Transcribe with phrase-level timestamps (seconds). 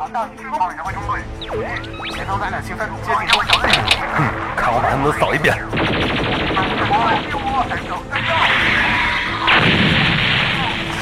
[0.00, 0.08] 前
[2.26, 3.68] 方咱俩兴奋，接近我小队。
[4.56, 5.54] 看我把他们都扫一遍。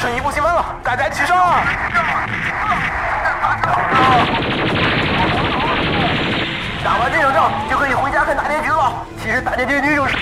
[0.01, 1.37] 剩一步积分了，大家齐上！
[6.83, 8.91] 打完这场仗就可以回家看大结局了。
[9.23, 10.17] 其实大结局就是……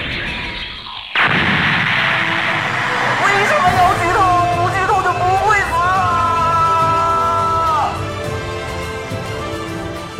[3.25, 3.91] 为什么要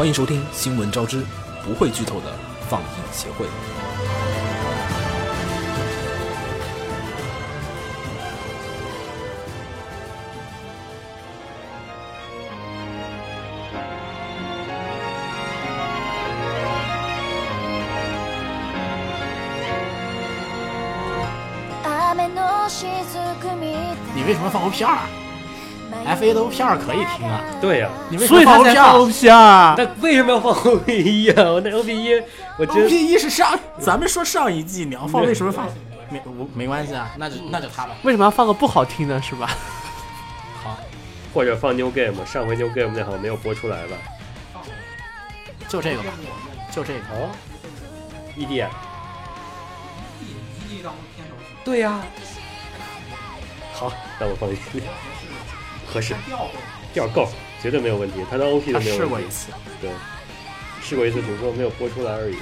[0.07, 1.17] 欢迎收听《新闻招之》，
[1.65, 2.33] 不会剧透的
[2.69, 3.45] 放映协会。
[24.15, 25.26] 你为什么放 O P 二
[26.17, 27.41] ？F A 的 O P 二可以听啊。
[27.61, 29.75] 对呀、你为什所以他么放 O 才 P 放二 OP 二。
[29.77, 31.43] 那为什么要放 O P 一啊？
[31.51, 32.21] 我那 O P 一，
[32.57, 35.67] 我觉？O 得 P 一是上，咱们说上一季你要放，为什么放？
[36.09, 37.95] 没我没关系啊，那就那就他吧。
[38.03, 39.49] 为什么要放个不好听的，是吧？
[40.63, 40.77] 好，
[41.33, 43.97] 或者放 New Game，上回 New Game 那好像没有播出来吧？
[45.67, 46.11] 就这个吧，
[46.71, 46.99] 就这个。
[47.11, 47.29] 哦
[48.37, 48.65] ，ED，
[51.65, 51.99] 对呀、
[53.73, 54.81] 好，那我放 ED，
[55.97, 56.13] 合适，
[56.93, 57.27] 调够，
[57.59, 58.99] 绝对没有问题，他的 OP 都没有问题。
[58.99, 59.89] 试过一，次，对，
[60.83, 62.35] 试过一次，只是说没有播出来而已。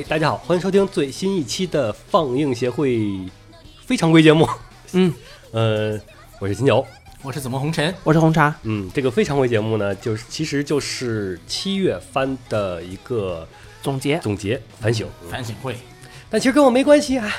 [0.00, 3.06] 嗨，大家好，欢迎收听最新一期的放映协会
[3.84, 4.48] 非常规节目。
[4.92, 5.12] 嗯，
[5.52, 6.00] 呃，
[6.38, 6.82] 我是金牛。
[7.22, 7.94] 我是怎么红尘？
[8.02, 13.46] 我是红茶，嗯，这个非常规节目呢，就是其实就是七月番的一个
[13.82, 15.76] 总结总结反省，反省会，
[16.30, 17.30] 但其实跟我没关系啊，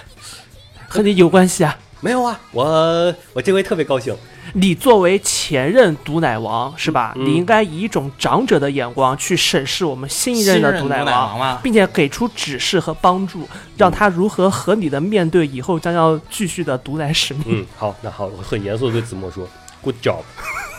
[0.87, 1.79] 和你有关系啊。
[2.01, 4.15] 没有啊，我我这回特别高兴，
[4.53, 7.13] 你作为前任毒奶王是吧？
[7.15, 7.25] 嗯。
[7.25, 13.47] 你应该以一种长者的眼光去审视我们新一任的毒奶王嘛并且给出指示和帮助，
[13.77, 17.43] 让他如何合理的面对以后将要继续的毒奶使命。
[17.45, 19.47] 嗯，好，那好，我很严肃的对子墨说
[19.83, 20.23] ，Good job，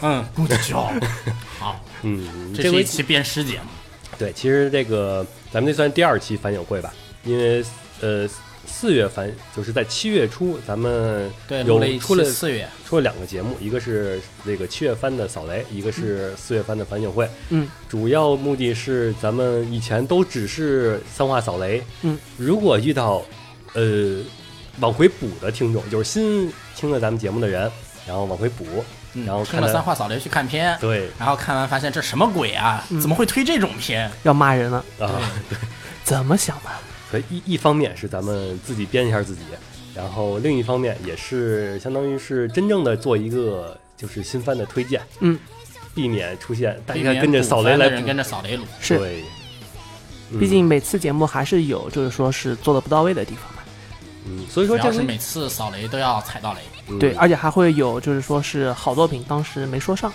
[0.03, 0.91] 嗯，good job。
[1.61, 3.67] 好，嗯，这是一期鞭尸节目，
[4.19, 7.65] 对，其实这个咱们这算第二期反省会吧，因为
[8.01, 8.29] 呃
[8.67, 17.29] 四月份就是在七月初，咱们对，有了一出了四月，出了两个节目，一个是那个七月番的扫雷，一个是四月番的反省会。
[17.51, 21.83] 嗯，主要目的是咱们以前都只是三话扫雷。
[22.03, 23.23] 嗯，如果遇到
[23.75, 24.21] 呃
[24.81, 27.71] 往回补的听众，就是新听了咱们节目的人，
[28.07, 28.65] 然后往回补，
[29.15, 32.85] 嗯然后看了三话扫雷去看片，对然后看完发现这什么鬼啊？
[33.01, 34.11] 怎么会推这种片？
[34.23, 35.21] 要骂人了，啊，
[35.51, 35.59] 对
[36.05, 36.71] 怎么想的？
[37.13, 39.43] 所以一一方面是咱们自己编一下自己，
[39.95, 45.39] 然后另一方面也是相当于是真正的做一个就是新番的推荐，嗯，
[45.95, 49.23] 避免出现大家跟着扫雷来跟着扫雷撸，是，对，
[50.31, 53.63] 嗯毕竟每次节目还是有就是说是做的不到位的地方嘛。
[54.25, 56.61] 嗯，所以说这是每次扫雷都要踩到雷。
[56.89, 60.11] 嗯对，而且还会有就是说是好作品当时没说上。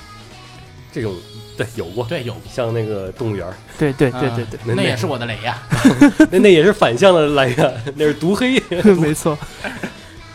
[0.91, 1.15] 这种
[1.56, 5.62] 对有过，对，有，像那个动物园儿，对对对对对，那那也是我的雷呀。
[6.30, 8.58] 那那也是反向的来源，那是毒黑。
[8.98, 9.38] 没错。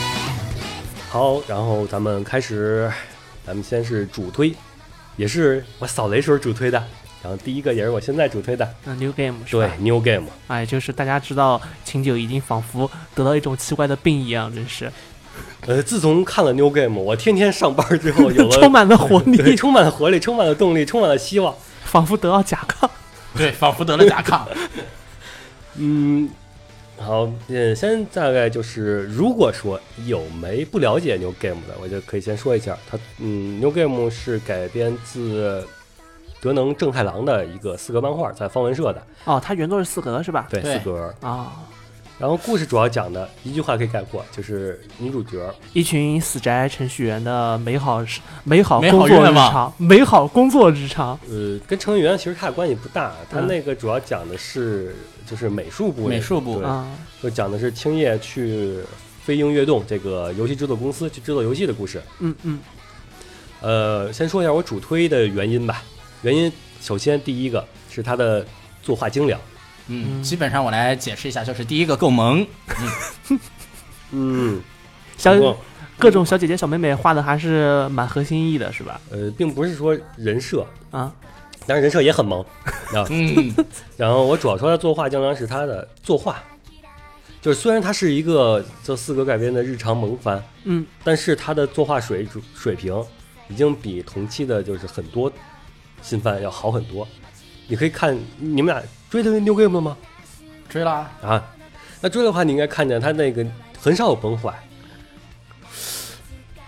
[1.10, 2.90] 好，然后咱们开始，
[3.44, 4.54] 咱们先是主推，
[5.16, 6.82] 也是我扫雷时候主推的，
[7.23, 14.91] 然后第一个也是我现在主推的，嗯，New Game 是对？，New Game，哎，就是大家知道秦九已经仿佛得到一种奇怪的病一样，真是
[15.67, 21.53] 呃，自从看了 New Game，我天天上班之后有了 充满了活，力，充满了活力，充满了动力，充满了希望。
[21.85, 22.89] 仿佛得到甲亢。
[23.37, 24.41] 对，仿佛得了甲亢。
[25.77, 26.29] 嗯，
[26.97, 35.65] 好，嗯，先大概就是，如果说有没不了解 New Game 的，我就可以先说一下，它，嗯，New Game 是改编自
[36.41, 40.47] 德能正太郎的一个四格漫画，在方文社的，哦，他原作是四格是吧？
[40.49, 41.13] 对，对四格。
[41.21, 41.53] 啊、
[42.17, 48.03] 然后故事主要讲的一句话可以概括，就是女主角，一群死宅程序员的美好
[48.43, 51.17] 美好工作日常，美好工作日常。
[51.29, 54.95] 呃，跟程序员其实他俩关系不大，它嗯那个主要讲的是
[55.27, 56.87] 就是美术部，美术部啊，
[57.21, 58.79] 就讲的是青叶去
[59.23, 62.01] 飞鹰跃动这个游戏制作公司去制作游戏的故事。
[62.19, 62.59] 嗯嗯
[63.61, 65.83] 呃，先说一下我主推的原因吧。
[66.21, 68.45] 原因首先第一个是它的
[68.81, 69.39] 作画精良，
[69.87, 72.45] 嗯，基本上我来解释一下，就是第一个够萌，
[74.11, 74.61] 嗯，
[75.17, 75.33] 小
[75.97, 78.99] 各种小姐姐小妹妹画的还是蛮合心意的，是吧？
[79.11, 81.13] 呃，并不是说人设，啊，
[81.67, 82.43] 但是人设也很萌。
[82.95, 83.05] 啊。
[83.09, 83.53] 嗯，
[83.97, 86.41] 然后我主要说他作画精良是他的作画，
[87.39, 92.99] 就是虽然它是一个这四格改编的日常萌番，嗯，但是他的作画水准水平
[93.47, 95.31] 已经比同期的就是很多
[96.01, 97.07] 新番要好很多。
[97.67, 99.97] 你可以看你们俩追的 New Game 了吗？
[100.67, 101.43] 追啦，啊，
[102.01, 103.45] 那追的话，你应该看见他那个
[103.79, 104.53] 很少有崩坏，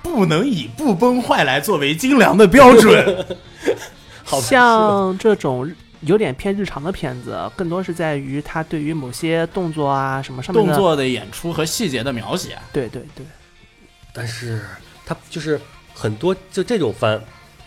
[0.02, 3.26] 不能以不崩坏来作为精良的标准。
[4.24, 4.40] 好？
[4.42, 5.70] 像这种
[6.02, 13.26] 有点偏日常的片子，更多是在于他对于某些动作啊什么上面的，动作的演出和细节的描写，对对对，
[14.14, 14.62] 但是
[15.06, 15.60] 他就是
[15.94, 17.22] 很多就这种番，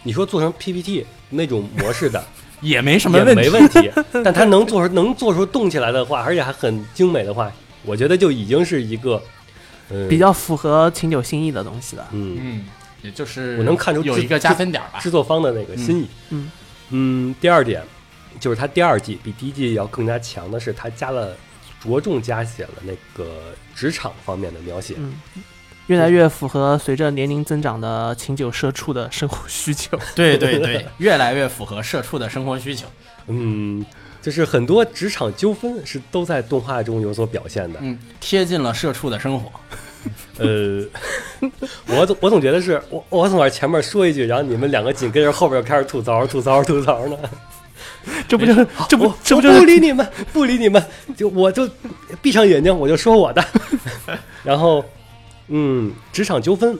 [0.06, 2.24] 你说做成 PPT 那种模式的
[2.62, 3.42] 也没什么也问题。
[3.42, 3.90] 没问题，
[4.24, 7.52] 但它能做出能做出动起来的话，而且还很精美的话，
[7.84, 9.20] 我觉得就已经是一个
[9.90, 12.08] 呃比较符合秦九心意的东西了。
[12.12, 12.64] 嗯嗯，
[13.02, 15.10] 也就是我能看出有一个加分点吧制。
[15.10, 16.08] 作方的那个心意。
[16.30, 16.50] 嗯
[16.90, 17.82] 嗯第二点
[18.38, 21.36] 就是它第二季比第一季要更加强的是，它加了
[21.82, 24.94] 着重加写了那个职场方面的描写。
[24.98, 25.12] 嗯，
[25.86, 29.98] 越来越符合随着年龄增长的秦九社畜的生活需求。
[30.14, 32.86] 对 对对， 越来越符合社畜的生活需求。
[33.28, 33.84] 嗯，
[34.20, 37.78] 就是很多职场纠纷是都在动画中有所表现的。
[37.82, 39.50] 嗯，贴近了社畜的生活。
[40.38, 40.84] 呃，
[41.88, 47.16] 我总我总觉得是我我总在前面说一句，然后你们两个紧跟着后边就开始吐槽吐槽吐槽呢。
[48.28, 50.80] 这不就是这不这不就是不理你们，不理你们，
[51.16, 51.68] 就我就
[52.22, 53.44] 闭上眼睛，我就说我的。
[54.44, 54.84] 然后，
[55.48, 56.78] 嗯，职场纠纷，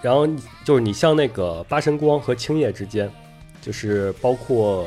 [0.00, 0.26] 然后
[0.64, 3.10] 就是你像那个八神光和青叶之间，
[3.60, 4.86] 就是包括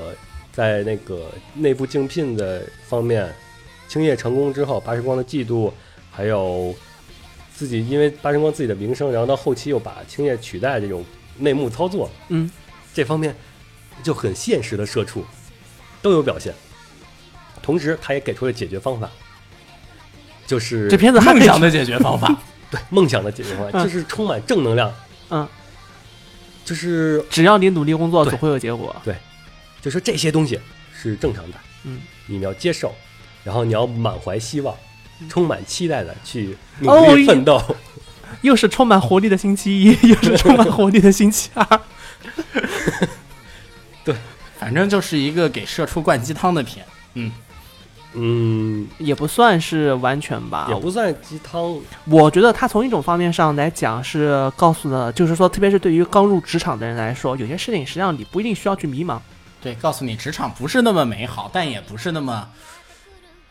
[0.51, 3.31] 在那个内部竞聘的方面，
[3.87, 5.71] 青叶成功之后，八神光的嫉妒，
[6.11, 6.73] 还有
[7.55, 11.05] 自己因为八神光自己的名声，然后到后期又把青叶取代这种
[11.37, 12.49] 内幕操作，嗯，
[12.93, 13.35] 这方面
[14.01, 15.23] 就很现实的社畜
[16.01, 16.53] 都有表现。
[17.61, 19.09] 同时，他也给出了解决方法，
[20.47, 22.35] 就是这片子还可以梦想的解决方法。
[22.71, 24.93] 对梦想的解决方法，嗯就是充满正能量，
[25.29, 25.47] 嗯，
[26.63, 28.95] 就是只要你努力工作，总会有结果。
[29.03, 29.15] 对
[29.81, 30.59] 就说这些东西
[30.93, 32.93] 是正常的，嗯，你们要接受，
[33.43, 34.75] 然后你要满怀希望，
[35.29, 37.61] 充满期待的去努哦力奋斗。
[38.41, 41.81] 又是充满活力的星期一， 又是充满活力的星期二。
[44.03, 44.15] 对
[44.59, 46.85] 反正就是一个给社畜灌鸡汤的片。
[47.15, 47.31] 嗯，
[48.97, 59.19] 也不算是完全吧也，不算鸡汤，我觉得他从一种方面上来讲是告诉了，就是说，特别是对于刚入职场的人来说，有些事情实际上你不一定需要去迷茫。
[59.61, 62.47] 对，告诉你职场不是那么美好，但也不是那么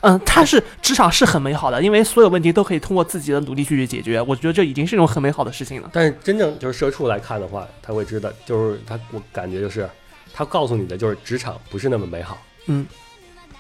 [0.01, 4.21] 嗯，他是职场是很美好的，因为所有问题都可以通过自己的努力去解决。
[4.23, 5.91] 我觉得这已经是一种很美好的事情了。
[5.93, 9.89] 但是真正就是社畜来看的话，他会知道，就是他我感觉就是
[10.33, 12.87] 他告诉你的就是职场不是那么美好，嗯，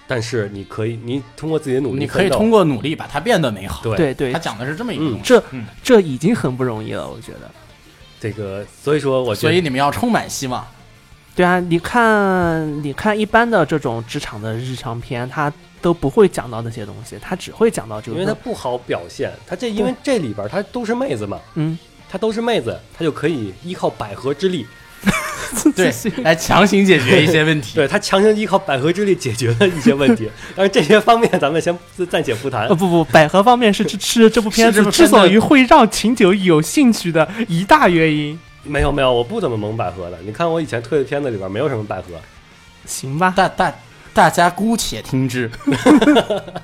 [0.08, 3.82] 但是你可以，你通过自己的努力你可以通过努力把它变得美好。
[3.84, 5.20] 对对对他，讲的是这么一个嗯东西。
[5.22, 7.50] 这嗯这已经很不容易了，我觉得。
[8.18, 10.66] 这个，所以说我觉得所以你们要充满希望。
[11.36, 18.20] 对啊，你看，你看一般的这种职场的日常片，它都不会讲到那些东西，它只会讲到这个因。
[18.20, 21.78] 为它不好表现，它这因为这里边儿它都是妹子嘛，嗯，
[22.10, 24.66] 它都是妹子，它就可以依靠百合之力，
[25.74, 27.74] 对，来强行解决一些问题。
[27.74, 31.76] 对他强行依靠百合之力解决了一些问题， 但是这些方面咱们先
[32.10, 32.74] 暂且不谈呃，。
[32.74, 38.38] 不不，百合方面是是是这部片子是这部片子之所以会让秦九有兴趣的一大原因。
[38.64, 42.20] 没有没有，我不怎么萌百合的，你看我以前推的片子里边没有什么百合。
[42.84, 43.74] 行吧，大大
[44.12, 45.50] 大家姑且听之。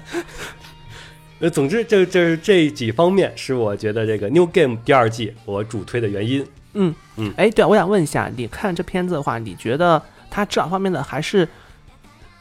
[1.40, 6.44] 呃，总之这这这几方面是我觉得这个 New Game 第二季我主推的原因。
[6.74, 10.00] 嗯嗯哎，对啊，我想问一下，你看这片子的话，你觉得
[10.30, 11.48] 它这两方面的还是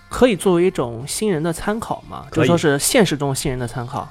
[0.10, 2.28] 可以作为一种新人的参考吗？
[2.30, 4.08] 可以就说是现实中新人的参考。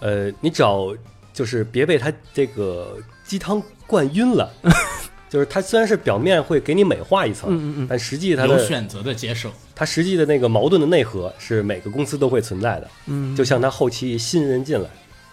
[0.00, 0.94] 呃，你只要
[1.32, 4.52] 就是别被他这个鸡汤灌晕了，
[5.30, 9.50] 就是他虽然是表面会给你美化一层，嗯嗯嗯，但实际他的有选择的接受。
[9.74, 12.88] 他实际的那个矛盾的内核是每个公司都会存在的。
[13.06, 14.88] 嗯，就像他后期新人进来，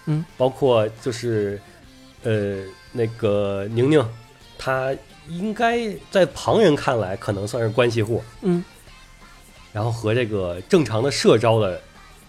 [0.07, 1.61] 嗯，包括就是
[2.23, 2.57] 呃
[2.91, 4.03] 那个宁宁，
[4.63, 4.95] 她
[5.27, 8.63] 应该在旁人看来可能算是关系户，嗯，
[9.73, 11.81] 然后和这个正常的社招的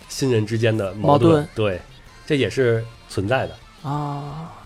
[0.08, 1.46] 新人之间的矛矛盾。
[1.54, 1.78] 对，
[2.24, 3.54] 这也是存在的。
[3.82, 4.62] 啊，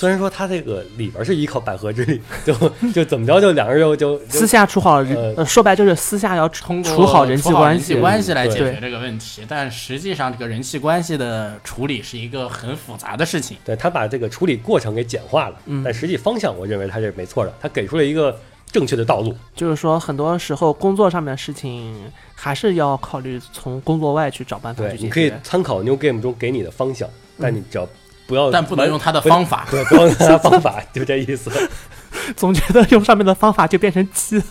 [0.00, 2.54] 虽然说他这个里边是依靠百合之力，就
[2.90, 8.00] 就怎么着就两个人就就就私下处好人，说白就是私下要处通过处好人际关系人际。
[8.00, 13.58] 关系来解决这个问题，但实际上这个人际关系的处理是一个很复杂的事情。
[13.62, 18.34] 对他把这个处理过程给简化了，嗯但实际方向我认为他是没错的，他给出了一个
[18.72, 19.36] 正确的道路。
[19.54, 21.94] 就是说，很多时候工作上面的事情
[22.34, 25.30] 还是要考虑从工作外去找办法去，解对你可以。
[25.42, 27.06] 参考 New Game 中给你的方向，
[27.38, 27.86] 但你只要
[28.30, 29.66] 不要，但不能用他的方法。
[29.70, 31.50] 对，不要用他的方法， 就这意思。
[32.36, 34.44] 总觉得用上面的方法就变成鸡了。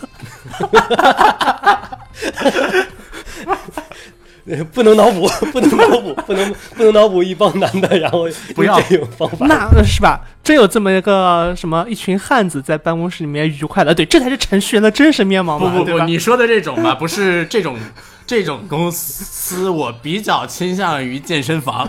[4.71, 9.45] 不能脑补，不能脑补，不能不能脑补一帮男的，然后不要用这种方法。
[9.45, 10.19] 那是吧？
[10.43, 17.77] 真有这么一个什么一群汉子在办公室里面愉快的，对，这才是程序员的真实面貌嘛，不不不，你说的这种吧，不是这种
[18.25, 21.87] 这种公司，我比较倾向于健身房，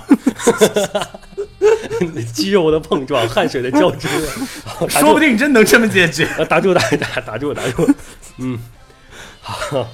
[2.33, 4.09] 肌肉的碰撞，汗水的交织，
[4.89, 6.25] 说不定真能这么解决。
[6.25, 7.89] 啊 打住打打打住打住，
[8.39, 8.59] 嗯，
[9.41, 9.89] 好，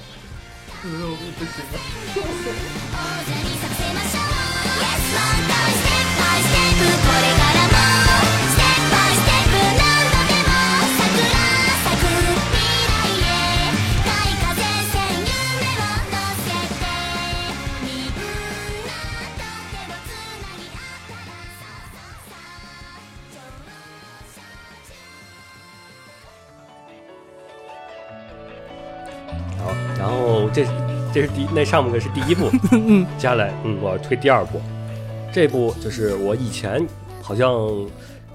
[30.07, 30.65] 然后这
[31.13, 32.49] 这是第那上面的是第一部，
[33.17, 34.61] 接下来嗯我要推第二部，
[35.33, 36.85] 这部就是我以前
[37.21, 37.51] 好像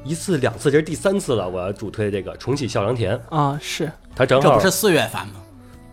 [0.05, 5.35] 一次两次，这是第三次了，我要主推这个重启笑良田，啊、是，它正好这不是四月番吗？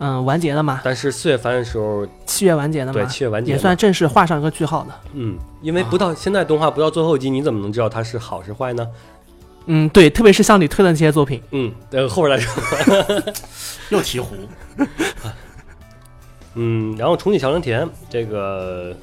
[0.00, 4.94] 嗯，完结了嘛，但是四月番的时候，七月完结的嘛，对七月完结也算正式画上一个句号的。
[5.14, 8.86] 嗯，因为不到现在动画不到最后一集，你怎么能知道它是好是坏呢？
[9.66, 12.62] 嗯，对，特别是像你推的那些作品，嗯，呃，后边来说，
[13.90, 14.34] 又提壶，
[16.54, 18.96] 嗯，然后重启小良田这个，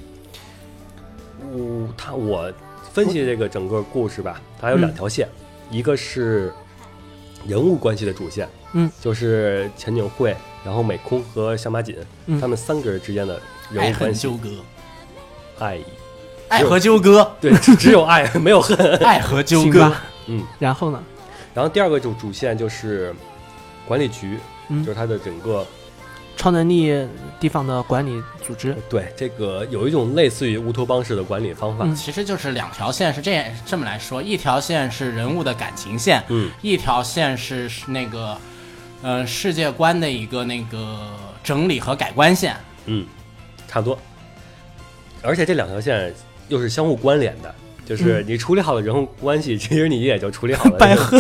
[1.52, 2.52] 我他我
[2.92, 5.30] 分析这个整个故事吧，它有两条线，
[5.72, 6.52] 一个是
[7.48, 10.36] 人物关系的主线，嗯，就是钱景惠，
[10.66, 12.42] 然后美空和小马锦，嗯。
[12.42, 13.40] 他们三个人之间的
[13.72, 14.28] 人爱物关系。
[14.28, 14.50] 恨纠，葛，
[15.60, 15.80] 爱，
[16.50, 19.90] 爱和纠葛，对，只只有爱 没有恨，爱和纠葛。
[20.26, 21.02] 嗯，然后呢，
[21.54, 23.16] 然后第二个主主线就是
[23.88, 24.38] 管理局，
[24.68, 24.84] 嗯。
[24.84, 25.66] 就是它的整个
[26.38, 27.06] 超能力
[27.40, 31.96] 地方的管理组织，对这个有一种类似于乌托邦式的管理方法，嗯。
[31.96, 36.50] 其实就是两条线，是这样这么来说，一条线是人物的感情线，嗯。
[36.62, 38.38] 一条线是是那个，
[39.02, 41.10] 呃，世界观的一个那个
[41.44, 42.56] 整理和改观线。
[42.86, 43.06] 嗯，
[43.68, 44.00] 差不多。
[45.24, 46.14] 而且这两条线
[46.48, 47.54] 又是相互关联的，
[47.84, 51.20] 就是你处理好了人物关系，其实你也就处理好了 百合，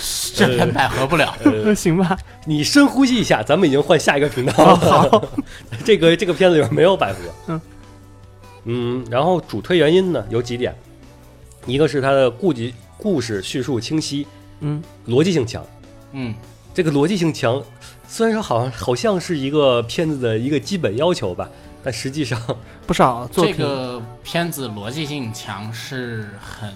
[0.34, 2.16] 这篇百合不了，那， 行吧？
[2.46, 4.76] 你深呼吸一下，咱们已经换下一个频道了。
[4.76, 5.24] 好，
[5.84, 7.18] 这个这个片子里面没有百合。
[7.48, 7.60] 嗯
[8.64, 10.74] 嗯，然后主推原因呢有几点，
[11.66, 14.26] 一个是它的故及故事叙述清晰，
[14.60, 15.64] 嗯，逻辑性强。
[16.12, 16.34] 嗯，
[16.72, 17.60] 这个逻辑性强，
[18.06, 21.48] 虽然说好像好像是一个片子的一个基本要求吧，
[21.82, 22.40] 但实际上，
[22.86, 26.72] 不少作这，个片子逻辑性强是很，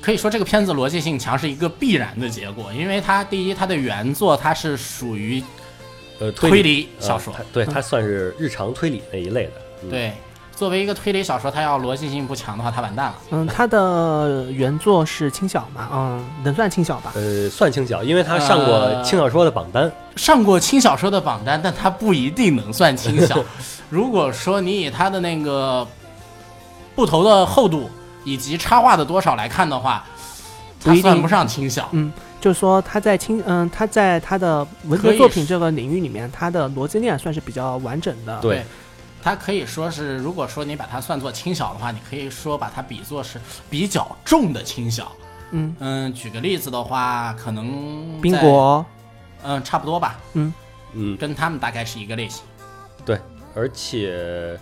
[0.00, 5.42] 可以说这个片子逻辑性强是一个必然的结果，因为它第一，它的原作它是属于
[6.20, 9.52] 呃，推理理小说对，它算是日常推理那一类的。
[9.82, 10.12] 嗯、，对。
[10.56, 13.14] 作为一个推理小说，它要逻辑性不强的话，它完蛋了。
[13.30, 17.12] 嗯，它的原作是轻小嘛，嗯，能算轻小吧？
[17.14, 19.88] 呃，算轻小，因为它上过呃轻小说的榜单。
[20.16, 23.40] 上过轻小说的榜单，但它不一定能算轻小。
[23.88, 25.86] 如果说你以它的那个
[26.96, 27.88] 布头的厚度
[28.28, 30.04] 以及插画的多少来看的话，
[30.82, 31.88] 不一定它算不上轻小。
[31.92, 38.38] 嗯，就是说他在轻，嗯，他在他的文学作品这个领域里面，他的逻辑链算是比较完整的。
[38.40, 38.64] 对，
[39.22, 45.10] 它可以说是，如果说你把它算作轻小的话，你可以说把它比作是比较重的轻小。
[45.50, 48.84] 嗯，嗯，举个例子的话，可能冰，果，
[49.42, 50.52] 嗯，差不多吧，嗯
[50.92, 52.44] 嗯，跟他们大概是一个类型。
[53.04, 53.18] 对，
[53.54, 54.58] 而且，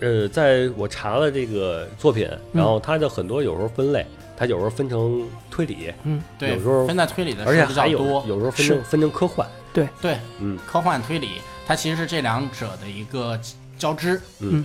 [0.00, 8.24] 呃，在我查了这个作品，嗯然后它的很多有时候分类，它有时候分成推理，嗯对，有时候分在推理的而且是比较还有多。
[8.26, 9.48] 有时候分成分成科幻。
[9.72, 13.38] 对对，嗯科幻推理，它其实是这两者的一个
[13.76, 14.20] 交织。
[14.40, 14.64] 嗯，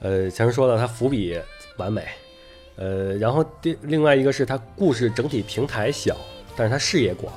[0.00, 1.38] 呃，前面说了，它伏笔
[1.76, 2.06] 完美，
[2.76, 6.16] 呃，然后第另外一个是它故事整体平台小，
[6.56, 7.32] 但是它视野广。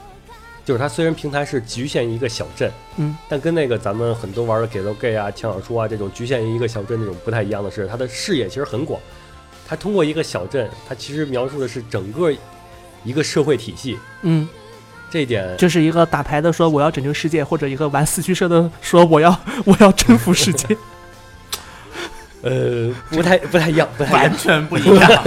[0.64, 9.00] 就是它虽然平台是局限于一个小镇，嗯，但跟那个咱们很多玩的《给 gay》啊、枪小说啊这种局限于一个小镇这种不太一样的是，它的视野其实很广。
[9.68, 12.32] 它通过一个小镇，它其实描述的是整个
[13.04, 13.98] 一个社会体系。
[14.22, 14.48] 嗯，
[15.10, 20.78] 这一点就是一个打牌的说我要拯救世界，或者一个玩四驱车的说我要我要征服世界。
[22.44, 24.38] 呃不太不太一样，不太完。
[24.38, 25.24] 全不一样。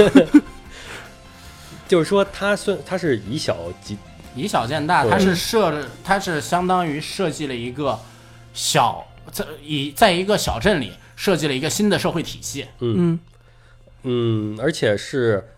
[1.87, 3.97] 就是说，它算它是以小及
[4.35, 7.99] 以小见大，对它是设，它是相当于设计了一个
[8.53, 12.67] 小在以在一个小镇里设计了一个新的社会体系。
[12.81, 13.19] 嗯
[14.03, 15.51] 嗯，而且是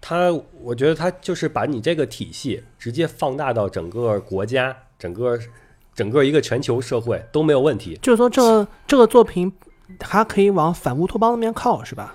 [0.00, 5.38] 它，我觉得它就是把你这个体系直接放大到整个国家、整个
[5.94, 7.98] 整个一个全球社会都没有问题。
[8.02, 9.52] 就是说这个这个作品
[10.00, 12.14] 还可以往反乌托邦那边靠，是吧？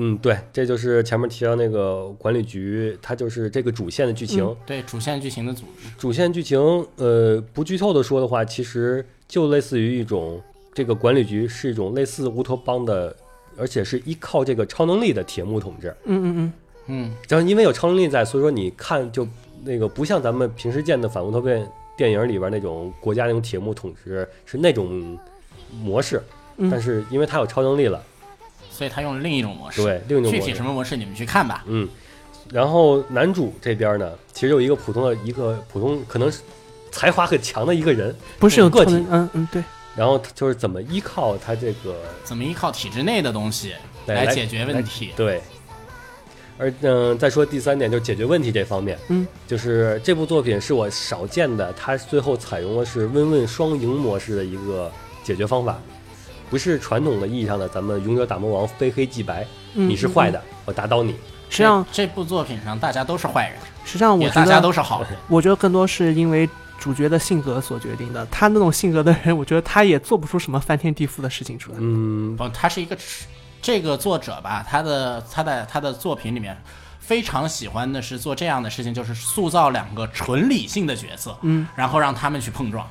[0.00, 4.56] 嗯，对，这就是前面提到那个管理局，它就是这个主线的剧情。
[4.64, 6.58] 对主线剧情的组织，主线剧情，
[6.96, 10.40] 呃，不剧透的说的话，其实就类似于一种
[10.72, 13.14] 这个管理局是一种类似乌托邦的，
[13.56, 15.88] 而且是依靠这个超能力的铁幕统治。
[16.04, 16.52] 嗯嗯嗯，
[16.86, 19.26] 嗯，然后因为有超能力在，所以说你看就
[19.64, 25.18] 那个不像咱们平时见的反乌托邦电影里边那种国家那种铁幕统治是那种
[25.82, 26.22] 模式，
[26.56, 28.00] 嗯但是因为它有超能力了，
[28.78, 29.82] 所以他用了另一种模式。
[29.82, 31.64] 对另一种模式具体什，么模式你们去看吧。
[31.66, 31.88] 嗯，
[32.52, 36.38] 然后男主这边呢，其实有一个普通的一个普通可能是
[36.92, 39.60] 才华很强的一个人，不是有个体嗯嗯对，
[39.96, 43.74] 然后就是怎么依靠他这个怎么依靠体制内的东西
[44.06, 45.10] 来来解决问题？
[45.16, 45.40] 对。
[46.60, 54.90] 而嗯、再说第三点，就是解决问题这方面，嗯，就是这部作品是我少见的，它最后采用的是温温双赢模式的一个
[55.22, 55.80] 解决方法，
[56.50, 60.30] 不是传统的意义上的咱们勇者打魔王非黑即白，嗯你是坏。
[60.30, 61.12] 的，我打倒你。
[61.50, 65.10] 实际上这部作品上大家都是坏人，实际上我觉得大家都是好人。
[65.28, 68.26] 我觉得更多是因为主角的性格所决定的。
[68.30, 71.78] 他那种性格的人，我觉得他也做不出什么翻天地覆的事情出来。
[71.80, 72.96] 嗯，不，他是一个
[73.62, 76.54] 这个作者吧，他的他在他的作品里面
[77.00, 82.86] 非常喜欢的是做这样的事情，就是塑造两个纯理性的角色，嗯，然后让他们去碰撞，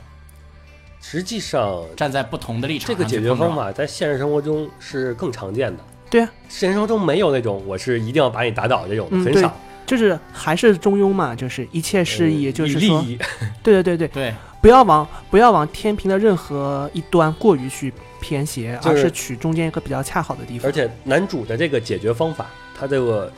[1.02, 5.84] 实际上站在不同的立场这个解决方法在现实生活中是更常见的。
[6.10, 9.56] 对啊，现实生活中没有那种我是一定要把你打倒这种，嗯很少。
[9.86, 13.20] 就是还是中庸嘛，就是一切是以，嗯就是说，以利 益，
[13.64, 20.68] 对对对对，对，不要往不要往天平的任何一端过于去偏斜，就是而是取中间一个比较恰好的地方。
[20.68, 23.32] 而且男主的这个解决方法，他这个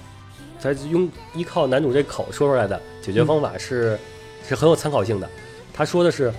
[0.60, 3.95] 他用依靠男主这口说出来的解决方法是、
[4.48, 5.30] 是很有参考性的。
[5.72, 6.34] 他说的是，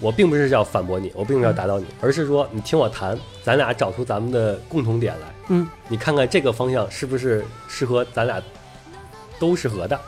[0.00, 5.26] 我并不是要反驳你，我并不是要打倒你，而是说你听我谈，咱俩找出咱们的共同点来。
[5.48, 8.40] 嗯，你看看这个方向是不是适合咱俩
[9.38, 9.98] 都适合的？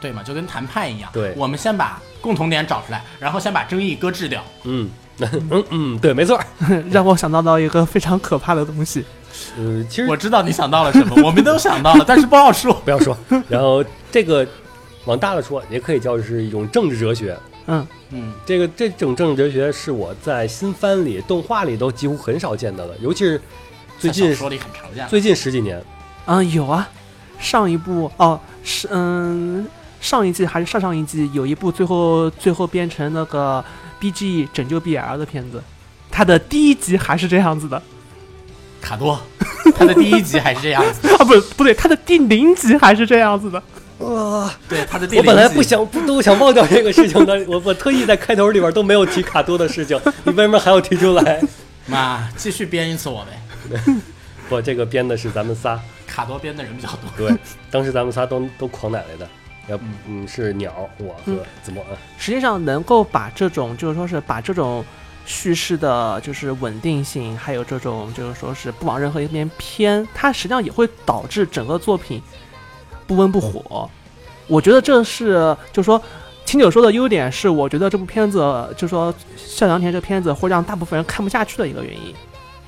[0.00, 1.08] 对嘛，就跟谈判一样。
[1.12, 4.42] 对我们先把共同点找出来，然后先把争议搁置掉。
[4.64, 6.40] 嗯 嗯嗯，对，没错。
[6.90, 9.04] 让我想到到一个非常可怕的东西，
[9.56, 12.74] 嗯，其实我知道你想到了什么， 我们都想到了，但是不好说。
[12.84, 13.16] 不要说。
[13.48, 14.44] 然后这个
[15.04, 17.38] 往大了说，也可以叫是一种政治哲学。
[17.66, 23.40] 嗯，嗯，这个这种政治哲学是我在新番里、动画里都几乎很少见到的，尤其是
[23.98, 25.06] 最近说里很常见。
[25.08, 25.82] 最近十几年，
[26.26, 26.88] 嗯、有啊，
[27.38, 29.66] 上一部哦是嗯
[30.00, 33.64] 上一季还是上上一季有一部最后最后变成那个
[34.00, 35.62] BG 拯救 BL 的片子，
[36.10, 37.82] 它的第一集还是这样子的
[38.82, 39.18] 卡多，
[39.74, 41.08] 他的第一集还是这样子。
[41.16, 43.62] 啊，不不对，它的第零集还是这样子的。
[44.68, 51.40] 对，他的第我本来不想不都想忘掉这个事情的，我我特意在开头里边都没有提卡多的事情，你为什么还要提出来？
[51.86, 53.80] 妈，继续编一次我呗。
[54.48, 57.10] 不，这个编的是咱们仨，卡多编的人比较多。
[57.16, 57.36] 对，
[57.70, 59.28] 当时咱们仨都都狂奶奶的，
[59.68, 64.84] 要不嗯是鸟我和子墨，嗯实际上能够把这种就是说是把这种
[65.24, 72.22] 叙事的，就是稳定性，还有这种就是说是不往任何一边偏，它实际上也会导致整个作品
[73.06, 73.88] 不温不火。
[74.46, 76.00] 我觉得这是就是说。
[76.46, 78.38] 清酒说的优点是，我觉得这部片子，
[78.76, 82.14] 就是说《笑良田》这片子会让大部分人看不下去的一个原因，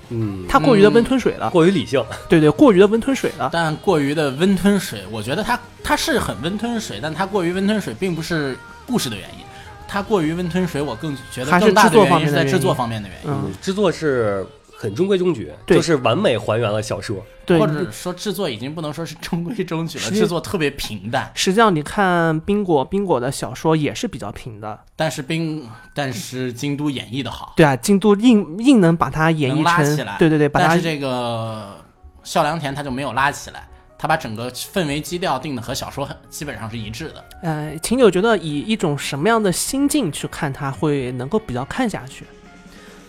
[0.09, 3.51] 嗯，它过于的温吞水了，过于理性，对对，过于的温吞水了。
[3.53, 9.45] 但过于的温吞水，我觉得它它是很温吞水，但它过于温吞水并不是故事的原因，
[9.87, 14.45] 它过于温吞水，我更觉得还是更大的制作原因是在制作方面的原因方面的原因，嗯，制作是
[14.79, 17.25] 很中规中矩，就是完美还原了小说。
[17.47, 21.31] 对，或者说制作已经不能说是中规中矩了，制作特别平淡。
[21.35, 31.77] 实际上你看冰果，冰果的小说也是比较平的，但是冰，但是京都演绎的好，对啊，京都硬硬能把它演绎成拉起来，对对对，把它但是这个
[32.23, 37.25] 笑良田他就没有拉起来，他把整个氛围基调定的和小说很基本上是一致的。
[37.43, 42.27] 呃，秦九觉得以一种什么样的心境去看它，会能够比较看下去？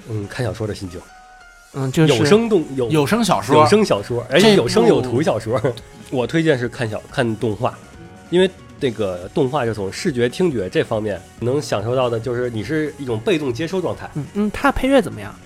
[0.09, 1.01] 嗯，看小说的心情，
[1.77, 5.61] 嗯，就是有声动有有声小说有声小说，而且有声有图小说。
[6.09, 7.77] 我推荐是看小看动画，
[8.29, 15.33] 因为那个动画就从视觉、听觉这方面能享受到的，就是你是一种被动接收状态，嗯嗯，它配乐怎么样？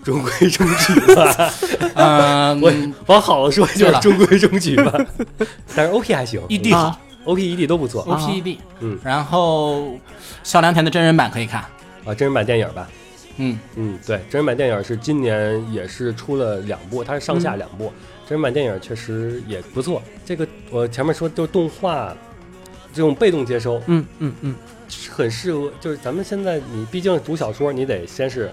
[0.04, 1.52] 中规中矩吧。
[1.94, 2.72] 嗯，我
[3.06, 4.94] 往好了说就是中规中矩吧，
[5.74, 9.98] 但是 OP 还行 ED 好啊，OP、ED 都不错 OPED，嗯然后
[10.44, 11.60] 笑良田的真人版可以看，
[12.06, 12.14] 啊。
[12.14, 12.88] 真人版电影吧，
[13.38, 17.92] 嗯，嗯，对，真人版电影是今年也是出了两部，它是上下嗯两部。
[18.28, 20.02] 真人版电影确实也不错。
[20.24, 22.14] 这个我前面说就是动画
[22.92, 24.54] 这种被动接收，嗯嗯嗯，
[25.10, 25.72] 很适合。
[25.80, 28.50] 就是咱们现在你毕竟读小说，你得先是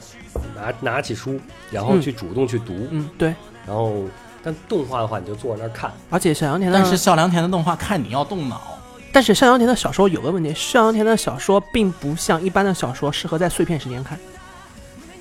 [0.55, 1.39] 拿拿起书，
[1.71, 3.33] 然后嗯去主动去读，嗯对。
[3.67, 4.03] 然后
[4.43, 5.91] 但动画的话，你就坐在那儿看。
[6.11, 8.77] 而且小羊田的，但是笑良田的动画看你要动脑，
[9.11, 14.19] 但是向阳田的小说有个问题，向阳田的小说并不像一般的小说适合在碎片时间看。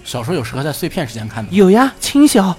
[0.04, 2.56] 小说有适合在碎片时间看的，有呀，轻小，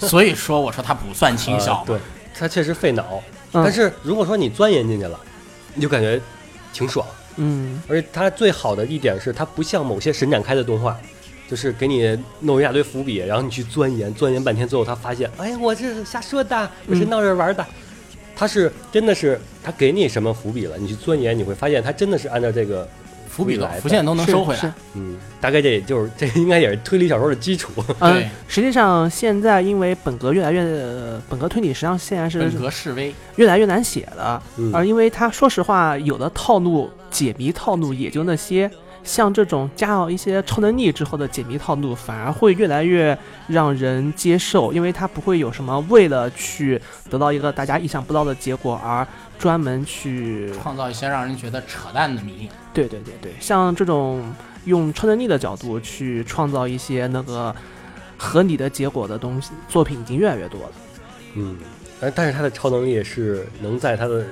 [0.00, 1.80] 所以说我说它不算轻小嘛。
[1.82, 1.98] 呃对，
[2.36, 3.22] 它确实费脑。
[3.52, 5.18] 嗯但是如果说你钻研进去了，
[5.74, 6.20] 你就感觉
[6.72, 7.06] 挺爽。
[7.36, 10.96] 嗯而且它最好的一点是，它不像某些神展开的动画，
[11.48, 17.64] 就是给你弄一大堆伏笔，然后你去钻研，钻研半天，最后他发现，哎，我这是瞎说的，我是嗯闹着玩的。
[18.34, 22.88] 他是真的是他给你什么伏笔了，你去钻研，你会发现他真的是按照这个
[23.34, 24.74] 伏笔来伏线都能收回是来。
[24.94, 27.72] 嗯，大概这也就是这应该也是推理小说的基础。
[27.98, 38.70] 嗯对，实际上现在因为本格越来越，呃本格推理实际上现在是本格示威，越来越难写了，嗯而因为他说实话，有的套路解谜套路也就那些，
[39.04, 49.06] 像这种加了一些超能力之后的解谜套路，反而会越来越让人接受，因为它不会有什么为了去得到一个大家意想不到的结果而
[49.38, 52.48] 专门去，创造一些让人觉得扯淡的谜。
[52.72, 57.54] 对对对对，像这种用超能力的角度去创造一些那个
[58.16, 60.72] 合理的结果的东西作品已经越来越多了。
[61.34, 61.56] 嗯，
[62.00, 64.24] 但但是他的超能力是能在他的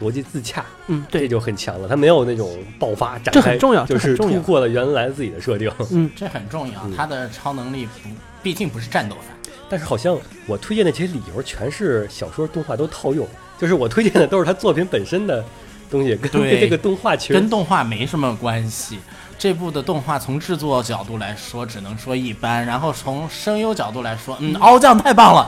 [0.00, 1.88] 逻辑自洽，嗯，这，就很强了。
[1.88, 4.16] 他没有那种爆发展开，这很重要，就是。
[4.16, 5.70] 突破了原来自己的设定。
[5.90, 6.94] 嗯， 这很重要嗯。
[6.96, 8.08] 他的超能力不，
[8.42, 9.24] 毕竟不是战斗番。
[9.68, 13.26] 但是好像我推荐的这些理由全是小说、动画都套用，
[13.58, 15.42] 就是我推荐的都是他作品本身的
[15.90, 18.98] 东西，跟这个动画其实跟动画没什么关系。
[19.36, 25.46] 这部的动画从制作角度来说，只能说一般；然后从声优角度来说，嗯， 凹酱太棒了。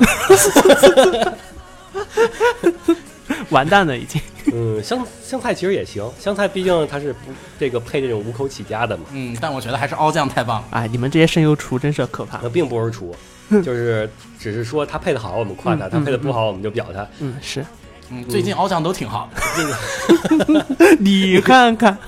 [3.51, 4.21] 完蛋了已经。
[4.53, 10.69] 嗯香香菜其实也行，香菜毕竟它是不这个配这种五口起家的嘛，嗯，但我觉得还是凹酱太棒了。
[10.71, 12.49] 哎，你们这些声优厨真是可怕那。
[12.49, 13.13] 并不是厨，
[13.65, 17.05] 就是只是说他配的好我们夸他，嗯他配的不好我们就表他。
[17.19, 17.65] 嗯，是
[18.11, 20.67] 嗯，最近凹酱都挺好的。
[21.01, 21.99] 你看看，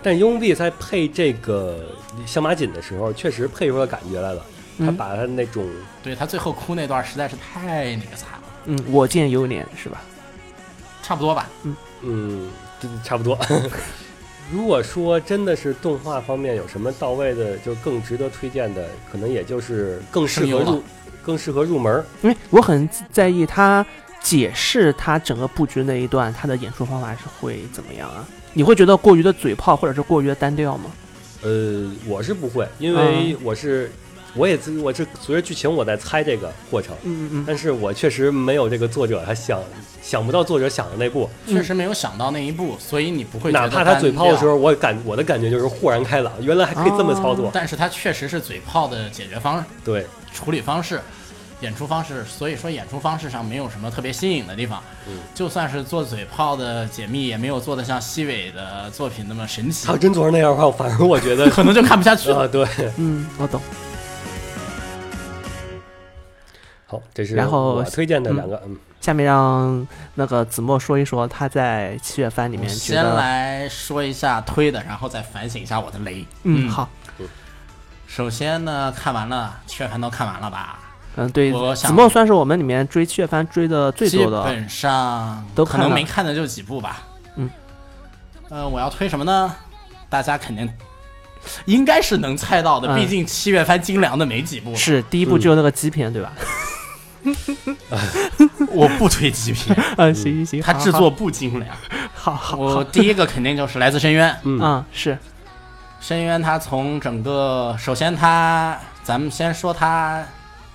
[0.00, 1.84] 但雍碧在配这个
[2.24, 4.42] 香马锦的时候，确实配出了感觉来了。
[4.78, 5.66] 他嗯把他那种
[6.00, 10.00] 对他最后哭那段实在是太那个惨了，嗯，我见犹怜是吧？
[11.08, 11.48] 差不多吧。
[11.62, 12.50] 嗯，嗯
[13.02, 13.38] 差不多。
[14.52, 20.82] 如果说真的是动画方面有什么到位的，就更值得推荐的，可能也就是更适合入，
[21.22, 22.04] 更适合入门。
[22.20, 23.84] 因为我很在意他
[24.20, 28.28] 解释他整个布局那一段，他的演出方法是会怎么样啊？
[28.52, 30.90] 你会觉得过于的嘴炮，或者是过于的单调吗？
[31.42, 33.90] 呃，我是不会，因为我是，
[34.38, 39.60] 我也自我是随着剧情我在猜这个过程，嗯嗯但是我确实没有这个作者他想
[40.00, 47.50] 想不到作者想的那步，确实没有想到那一步，所以你不会哪怕他嘴炮的时候，我感我的感觉就是豁然开朗，原来还可以这么操作调，。
[47.52, 51.00] 但是他确实是嘴炮的解决方对，处理方式、
[51.60, 54.82] 演出方式，所以说演出方式上没有什么特别新颖的地方。
[55.08, 62.44] 嗯就算是做嘴炮的解密，也没有做的像西尾的作品那么神奇他，要真做成那样的话，反而我觉得可能就看不下去了。
[62.44, 63.60] 啊，对，嗯，我懂。
[66.90, 76.24] 好，这是然后我推荐的两个，嗯，下面让那个子墨说一说他在七月番里面先，来说一下推的，然后再反省一下我的雷。
[76.44, 76.88] 嗯，好，
[78.06, 80.78] 首先呢，看完了七月番都看完了吧？
[81.16, 87.02] 嗯，对，我子墨算是我们里面追七月番追的最多的，基本上都可能没看的就几部吧。
[87.36, 87.50] 嗯，
[88.48, 89.54] 呃，我要推什么呢？
[90.08, 90.66] 大家肯定
[91.66, 94.74] 应该是能猜到的，嗯毕竟七月番精良的没几部。
[94.74, 96.32] 是第一部只有那个鸡片，对吧？
[98.70, 101.76] 我不推极品， 嗯，行行行，好它制作不精良。
[102.14, 104.36] 好好好，我第一个肯定就是来自深渊。
[104.44, 104.60] 嗯。
[104.62, 104.84] 嗯。
[104.92, 105.18] 是，
[106.00, 110.24] 深渊它从整个，首先它，咱们先说它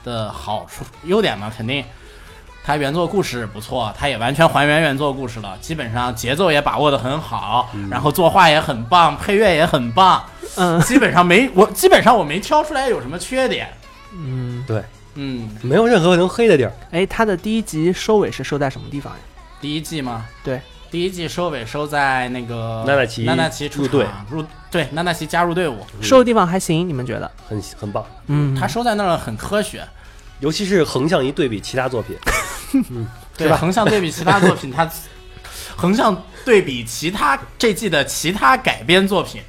[0.03, 1.84] 的好处、优点嘛，肯定。
[2.65, 10.23] 它原作故事不错，它也完全还原原作故事了，基本上节奏也把握的很好，然后作画也很棒，配乐也很棒，
[10.56, 10.79] 嗯。
[10.79, 13.67] 基本上没我基本上我没挑出来有什么缺点。
[14.15, 14.82] 嗯，对，
[15.15, 16.73] 嗯，没有任何能黑的地儿。
[16.91, 19.19] 哎，它的第一集收尾是收在什么地方呀？
[19.62, 20.26] 第一季吗？
[20.43, 27.32] 对，第一季收尾收在那个纳纳奇纳纳奇出入队场入对纳纳奇加入队伍，收的地方还行，你们觉得？
[27.47, 29.84] 很很棒，嗯，他收在那儿很科学。
[30.39, 32.17] 尤其是横向一对比其他作品，
[33.38, 34.89] 对吧，横向对比其他作品，它
[35.78, 39.41] 横向对比其他这季的其他改编作品，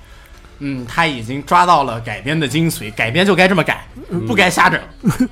[0.61, 3.85] 嗯，他已经抓到了改编的精髓，改编就该这么改，
[4.25, 4.81] 不该瞎整。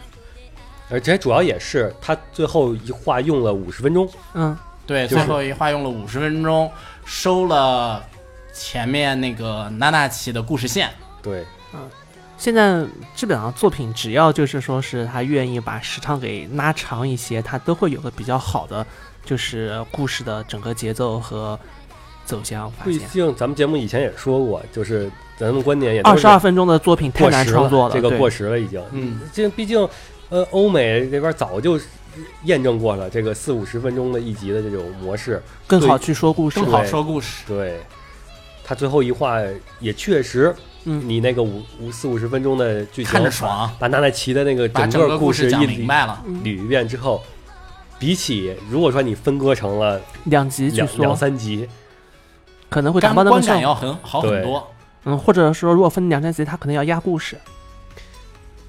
[0.93, 6.71] 而且主要也是他最后一话用了五十分钟，嗯，对，就是最后一话用了五十分钟，
[7.05, 8.05] 收了
[8.53, 10.91] 前面那个娜娜奇的故事线。
[11.23, 11.81] 对，嗯
[12.37, 18.85] 现在基本上作品只要就是说是他愿意把时长给拉长一些，他都会有个比较好的
[19.25, 21.57] 就是故事的整个节奏和
[22.25, 22.69] 走向。
[22.73, 28.83] 发毕竟咱们节目以前也说过，就是咱们观点也二十二分钟的作品太难创作了，这个过时了已经。
[28.91, 29.89] 嗯，这毕竟
[30.33, 31.79] 呃，欧美这边早就
[32.45, 36.71] 验证过了这个四五十分钟的一集的这种模式，更好去说故事更。
[36.71, 37.45] 好说故事。
[37.47, 37.79] 对。
[38.65, 39.37] 他最后一话
[39.79, 46.23] 也确实，嗯你那个五五四五十分钟的剧情，看着爽，把纳奈奇的那个整个个故事一捋明白了。
[46.43, 47.23] 捋一遍之后，
[47.99, 51.69] 比起如果说你分割成了两集去两两，三集，
[52.71, 53.61] 可能会达感不到那么效果。
[53.61, 54.67] 观感要很好很多。
[55.05, 57.37] 嗯，或者说如果分两三集，他可能要压故事。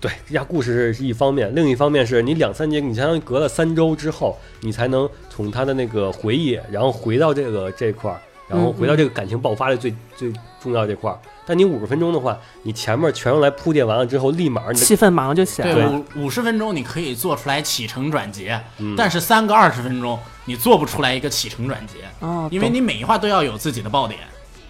[0.03, 10.29] 对，压故事是一方面，另一方面是你两三节，你相当于隔了三周之后，你才能从他的那个回忆，然后回到这个这块儿，然后回到这个感情爆发的最、最
[10.61, 11.17] 重要这块儿。
[11.45, 16.03] 但你五十分钟的话，你前面全用来铺垫完了之后，立马你的气氛马上就起来，了。
[16.13, 24.19] 对五十分钟你可以做出来起承转结，嗯但是三个二十分钟你做不出来一个起承转结，哦，因为你每一话都要有自己的爆点，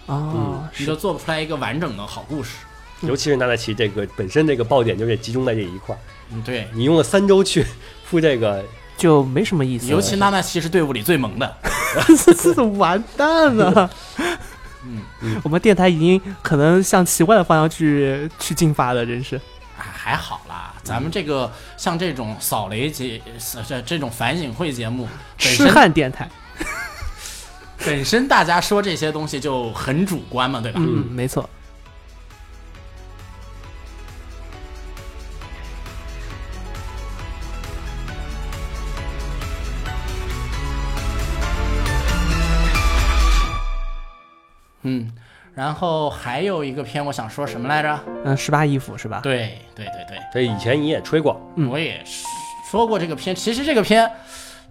[0.06, 2.50] 哦，你就做不出来一个完整的好故事。
[3.06, 5.98] 尤其是纳达奇这个本身这个爆点就是集中在这一块儿，
[6.32, 7.64] 嗯，对，你用了三周去
[8.08, 8.64] 铺这个，
[8.96, 9.90] 就没什么意思了。
[9.92, 11.56] 尤其娜娜奇是队伍里最萌的，
[12.16, 13.90] 是 完蛋了。
[14.86, 19.36] 嗯，我们电台已经可能向奇怪的方向去去进发了，真是。
[19.78, 20.74] 啊还好啦。
[20.82, 23.20] 咱们这个像这种扫雷节，
[23.66, 26.28] 这这种反省会节目，本痴身汉电台，
[27.78, 30.80] 本身大家说这些东西就很主观嘛，对吧？
[30.82, 31.48] 嗯，没错。
[44.84, 45.10] 嗯，
[45.54, 48.00] 然后还有一个片，我想说什么来着？
[48.24, 49.20] 嗯，十八衣服是吧？
[49.22, 52.02] 对对对对，这以前你也吹过，嗯我也
[52.70, 53.34] 说过这个片。
[53.34, 54.10] 其实这个片，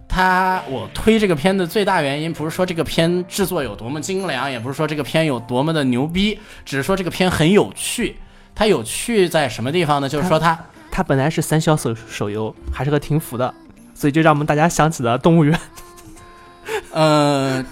[0.08, 8.16] 它我推这个片的最大原因，不是说这个片制作有多么精良，也不是说这个片有多么的牛逼，只是说这个片很有趣。
[8.54, 10.08] 它有趣在什么地方呢？
[10.08, 10.56] 就是说它
[10.90, 13.52] 它本来是三消手手游，还是个停服的，
[13.94, 15.58] 所以就让我们大家想起了动物园。
[16.92, 17.64] 呃，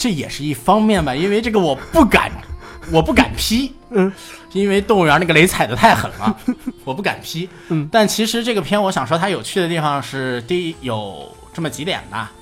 [0.00, 2.32] 这也是一方面吧，因为这个我不敢，
[2.90, 4.10] 我不敢批，嗯，
[4.54, 6.34] 因为动物园那个雷踩的太狠了，
[6.84, 7.86] 我不敢批，嗯。
[7.92, 12.32] 但其实这个片我想说它有趣的地方是，第一有这么几点吧。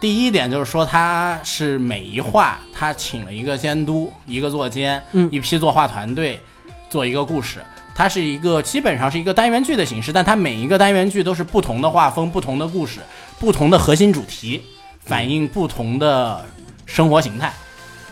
[0.00, 5.28] 第一点就是说，它是每一画，它请了一个监督、一个作监、嗯。
[5.30, 6.40] 一批作画团队
[6.88, 7.62] 做一个故事。
[7.94, 13.00] 它是一个基本上是一个单元剧的形式，但它每一个单元剧都是不同的画风、不同的故事、
[13.38, 14.62] 不同的核心主题，
[15.00, 16.44] 反映不同的
[16.86, 17.52] 生活形态。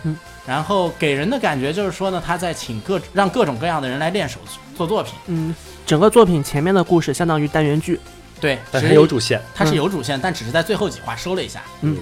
[0.02, 0.14] 嗯，
[0.46, 4.38] 然后给人的感觉就是说呢，他在请各让各种各样的人来练手
[4.76, 5.14] 做作品。
[5.28, 5.54] 嗯，
[5.86, 7.98] 整个作品前面的故事相当于单元剧。
[8.40, 11.62] 对，但只是有主线，它是有主线，但只是在最后几话收了一下。
[11.80, 11.96] 嗯，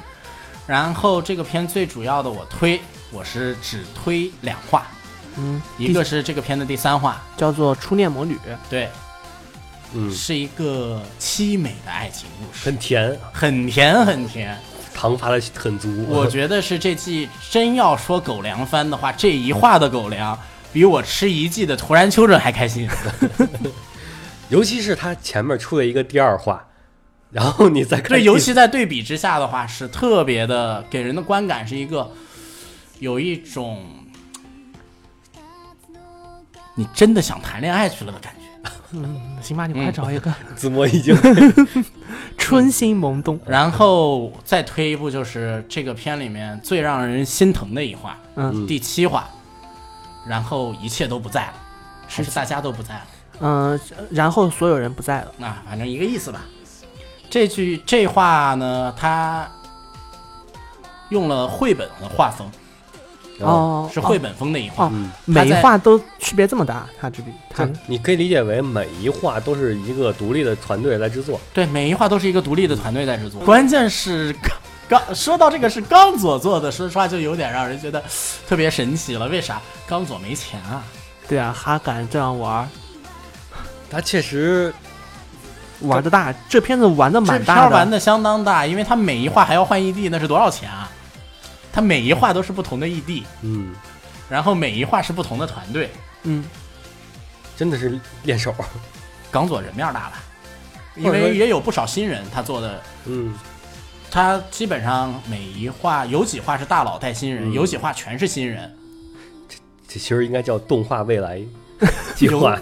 [0.67, 2.81] 然后这个片最主要的我推，
[3.13, 4.89] 我是只推两话，
[5.37, 8.35] 嗯，一个是这个片的第三话，叫做《初恋魔女》。
[8.69, 8.89] 对，
[9.93, 14.59] 嗯，是一个凄美的爱情故事，很甜，很甜很甜。
[14.95, 16.05] 糖发的很足。
[16.09, 20.39] 我 觉得是这季真要说狗粮番的话，这一话的狗粮
[20.73, 22.89] 比我吃一季的《突然丘疹》还开心。
[24.49, 26.67] 尤其是他前面出了一个第二话，
[27.31, 32.11] 然后你再看对，尤其在对比之下的话，是特别的给人的观感是一个
[32.99, 33.83] 有一种
[36.75, 38.42] 你真的想谈恋爱去了的感觉。
[38.93, 41.17] 嗯，行吧，你快找一个子墨已经
[42.37, 43.41] 春心萌动。
[43.47, 49.29] 然后再推一部，就是这个片里面最让人心疼的一话，嗯第七话，
[50.27, 51.55] 然后一切都不在了，
[52.07, 53.07] 还是大家都不在了
[53.41, 55.33] 嗯，然后所有人不在了。
[55.41, 56.43] 啊，反正一个意思吧。
[57.31, 59.51] 这句这话呢，他
[61.09, 62.47] 用了绘本的画风，
[63.41, 64.91] 哦，是绘本风那一画。
[65.25, 71.41] 每一画都区别这么大，他这里它就你可以理解为每一画都是一个独立的团队来制作。
[71.53, 73.41] 对，每一画都是一个独立的团队在制作。
[73.41, 74.33] 关键是
[74.89, 78.03] 刚刚说到这个是刚佐做的，说实话就有点让人觉得
[78.49, 79.27] 特别神奇了。
[79.29, 79.61] 为啥？
[79.87, 80.85] 刚佐没钱啊。
[81.27, 82.69] 对啊，还敢这样玩，
[83.91, 84.75] 他确实
[85.81, 90.91] 玩的大，这片子玩的这蛮大的，片玩的相当大，因为他每一画还要换异地那是多少钱啊？
[91.73, 93.75] 它每一画都是不同的异地嗯，
[94.29, 95.91] 然后每一画是不同的团队。
[96.25, 96.45] 嗯，
[97.57, 98.55] 真的是练手。
[99.31, 100.23] 港佐人面大吧？
[100.95, 103.35] 因为也有不少新人，他做的，嗯，
[104.11, 108.77] 他基本上每一画有几画是大佬带新人，嗯有几画全是新人。
[109.49, 109.57] 这
[109.89, 111.41] 这其实应该叫动画未来
[112.15, 112.59] 计划，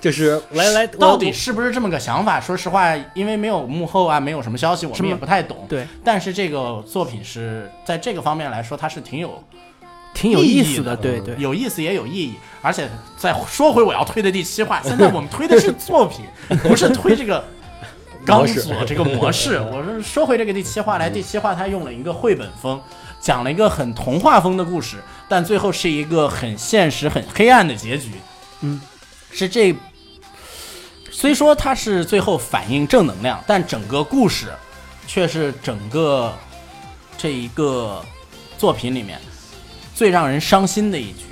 [0.00, 2.40] 就是来来，到底是不是这么个想法？
[2.40, 5.66] 说实话，因为没有幕后啊，没有什么消息，我们也不太懂。
[5.68, 9.42] 对，但是这个作品是在这个方面来说，它是挺有
[10.14, 12.34] 挺有意思的，的对对，有意思也有意义。
[12.62, 16.24] 而且再说回我要推的第七话，现在我们推的是 作品，
[16.62, 17.44] 不是推这个
[18.24, 19.60] 钢索这个模式。
[19.72, 22.80] 我是说回这个第七话来，第七话它用了一个绘本风，
[23.20, 28.10] 讲了一个很童话风的故事，但最后是一个很现实、很黑暗的结局。
[28.60, 28.80] 嗯，
[29.32, 29.74] 是这。
[31.10, 34.52] 虽说它是最后反映正能量，但整个故事
[35.06, 36.34] 却是整个
[37.18, 38.02] 这一个
[38.56, 39.20] 作品里面
[39.94, 41.24] 最让人伤心的一局。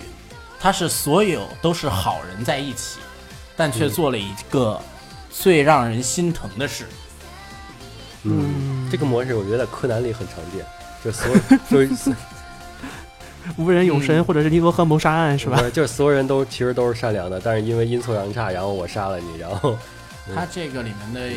[0.60, 2.98] 他是所有都是好人在一起，
[3.56, 4.80] 但却做了一个
[5.30, 6.86] 最让人心疼的事。
[8.24, 10.66] 嗯，这个模式我觉得在柯南里很常见，
[11.04, 12.12] 就所有 就是
[13.56, 15.58] 无人永生或者是尼罗河谋杀案是吧？
[15.72, 19.76] 就是所有人都其实都是善良的，但是因为阴错阳差，然后我杀了你，然后
[20.34, 21.36] 他这个里面的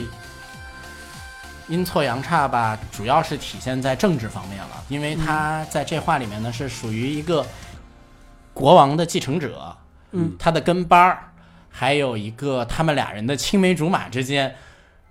[1.68, 7.46] 阴错阳差吧，主要是体现在政治方面了，因为他在这话里面呢是属于一个
[8.54, 9.74] 国王的继承者，
[10.12, 11.32] 嗯，他的跟班儿，
[11.70, 14.54] 还有一个他们俩人的青梅竹马之间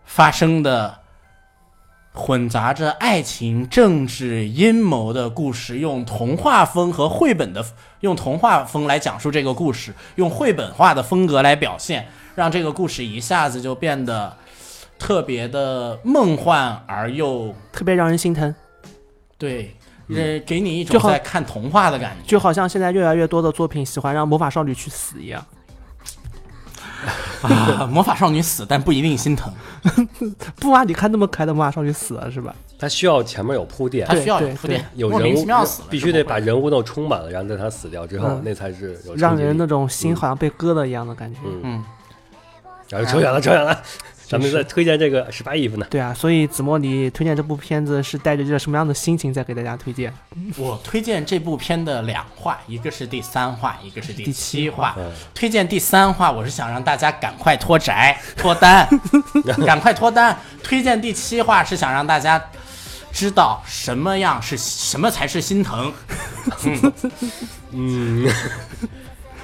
[0.04, 0.99] 发生的
[2.12, 7.64] 混杂着爱情、政治、阴谋的故事，用童话风和绘本的
[8.00, 14.36] 用童话风来讲述这个故事，用绘本化的风格来表现，让这个故事一下子就变得
[14.98, 18.52] 特别的梦幻而又特别让人心疼，
[19.38, 19.74] 对，
[20.08, 22.28] 呃，给你一种在看童话的感觉。
[22.28, 25.42] 就好像现在越来越多的作品喜欢让魔法少女去死一样。
[27.42, 29.52] 啊，魔法少女死，但不一定心疼，
[30.56, 32.54] 不啊，你看那么可爱的魔法少女死了是吧？
[32.78, 38.42] 他需要前面有铺垫她，需要有对铺垫，有莫名人物其妙死了，必须得把人物都充满了，然后在他死掉之后，嗯。
[38.44, 41.40] 那才是有让人那种心好像被割了一样的感觉。
[41.44, 41.84] 嗯，嗯，
[42.88, 43.82] 然后扯远了，扯远了，
[44.30, 50.14] 咱们在推荐这个十八衣服呢，对啊，所以子墨，你推荐这部片子是带着这个什么样的心情在给大家推荐？
[50.56, 54.94] 我推荐这部片的两话，一个是第三话，一个是第第七七话。
[54.96, 58.88] 嗯推荐第三话，我是想让大家赶快脱宅脱单，
[59.66, 60.38] 赶快脱单。
[60.62, 62.40] 推荐第七话是想让大家
[63.10, 65.92] 知道什么样是什么才是心疼。
[67.72, 68.24] 嗯，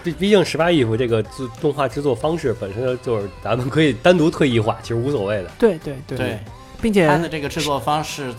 [0.06, 5.50] 毕毕竟十八衣服这个制动画制作方式本身就是咱们可以单独推一画，其实无所谓的。
[5.58, 6.38] 对对对对，
[6.80, 8.32] 并且它的这个制作方式，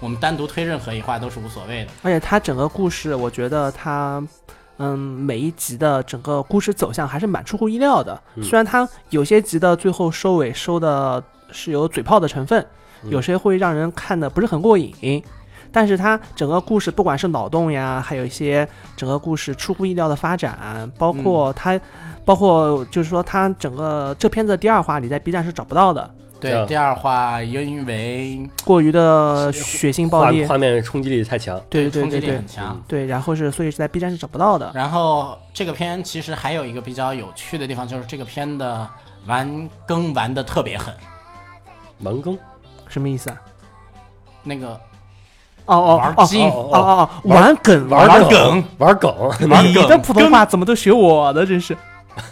[0.00, 1.90] 我们单独推任何一话都是无所谓的。
[2.02, 4.22] 而且它整个故事，我觉得它。
[4.78, 8.20] 嗯，每一集的整个故事走向还是蛮出乎意料的。
[8.34, 12.60] 嗯虽然它有些集的最后收尾收的是有嘴炮的成分，
[13.04, 15.22] 嗯有些会让人看的不是很过瘾，
[15.74, 21.78] 但是它整个故事不管是脑洞呀，还有一些整个故事出乎意料的发展，包括它，
[22.24, 26.08] 包括就是说它整个这片子的第二话你在 B 站是找不到的，
[26.38, 32.80] 对，第二话因为过于的血腥暴力，画画面冲击力太强，对对冲击对对力很强。
[32.86, 34.70] 对，然后是所以是在 B 站是找不到的。
[34.74, 38.88] 然后这个片其实还有一个比较有趣的地方，就是这个片的
[39.26, 40.94] 玩更玩的特别狠。
[42.02, 42.38] 盲更
[42.86, 43.40] 什么意思啊？
[44.42, 44.78] 那个
[45.66, 51.76] 哦哦哦玩鸡哦哦哦，玩梗玩梗梗玩梗，玩 你的普通话怎么都学我的，真是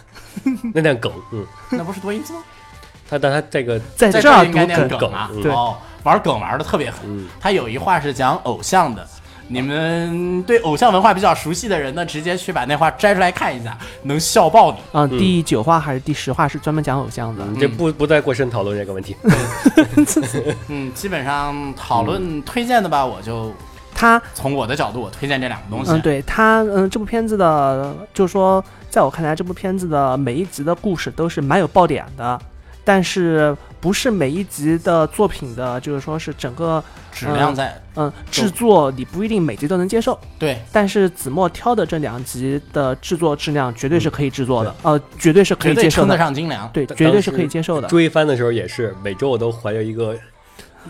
[0.73, 2.43] 那念梗，嗯，那不是多音字吗？
[3.09, 5.29] 他但他这个在在这儿念梗啊。
[5.41, 6.99] 对哦，玩梗玩的特别狠。
[7.05, 9.07] 嗯他有一话是讲偶像的，
[9.47, 14.77] 你们对偶像文化比较熟悉的人呢，直接去把那话摘出来看一下，能笑爆你。
[14.93, 17.43] 嗯，第九话还是第十话是专门讲偶像的。
[17.45, 19.15] 嗯这不不再过深讨论这个问题。
[20.69, 23.53] 嗯，基本上讨论推荐的吧，我就
[23.93, 25.91] 他从我的角度，我推荐这两个东西。
[25.91, 32.39] 嗯，对他，嗯，这部片子的，就是说，在我看来，这部片子的每一集的故事都是蛮有爆点的，
[32.83, 40.17] 但是不是每一集的作品的，就是说是整个质量在嗯制作，你不一定每集都能接受。
[40.37, 46.69] 对但是子墨挑的这两集的制作质量绝对是可以制作的，呃，绝对是可以接受的，称得上精良。
[46.73, 47.87] 对，绝对是可以接受的。
[47.87, 50.15] 追番的时候也是，每周我都怀着一个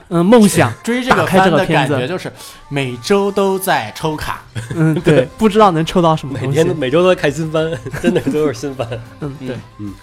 [0.09, 2.31] 嗯，梦想， 追这个开番的这个片子感觉就是
[2.69, 4.41] 每周都在抽卡，
[4.75, 6.55] 嗯，对， 不知道能抽到什么每东西。
[6.55, 7.71] 天都每周都在看新番，
[8.01, 8.87] 真的都是新番。
[9.19, 9.55] 嗯，对。
[9.79, 9.93] 嗯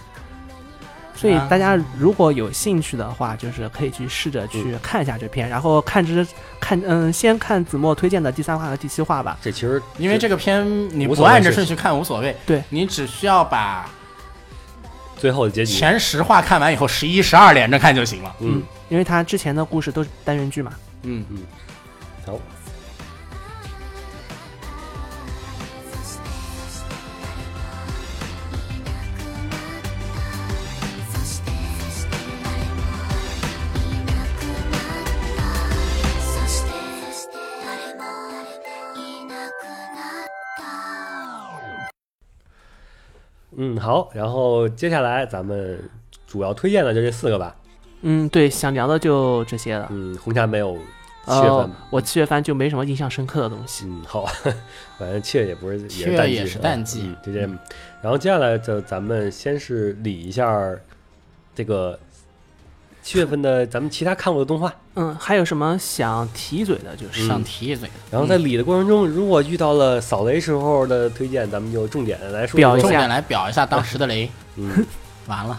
[1.20, 6.26] 所以啊大家如果有兴趣的话，就是可以去试着去看一下这篇，然后看之
[6.58, 9.36] 看，嗯，先看子墨推荐的第三话和第七话吧。
[9.42, 10.66] 这其实因为这个片
[10.98, 12.62] 你不按着顺序看无所谓，对。
[12.70, 13.86] 你只需要把
[15.18, 18.34] 最后的结局，前十话看完以后，十一、十二连着看就行了。
[18.40, 20.72] 嗯，因为他之前的故事都是单元剧嘛。
[21.02, 21.38] 嗯嗯，
[22.24, 22.40] 好，
[43.74, 45.78] 嗯，好，然后接下来咱们
[46.26, 47.54] 主要推荐的就这四个吧。
[48.02, 49.88] 嗯，对，想聊的就这些了。
[49.90, 50.76] 嗯，红茶没有
[51.26, 53.84] 七月份呃，我七月份就没什么印象深刻的东西。
[53.86, 54.24] 嗯，好，
[54.98, 57.40] 反正七月也不是七也是淡季，月也是淡季嗯，就这。
[58.00, 60.74] 然后接下来就咱们先是理一下
[61.54, 61.98] 这个
[63.02, 66.94] 七月份的咱们其他看过的动画，嗯，还有什么想提一嘴的？
[66.96, 74.30] 就是想提一嘴的，然后在理的过程中，如果遇到了扫雷时候的推荐，咱们就重点来说说表一下重点来表一下当时的雷。
[74.56, 74.84] 嗯，
[75.26, 75.58] 完了，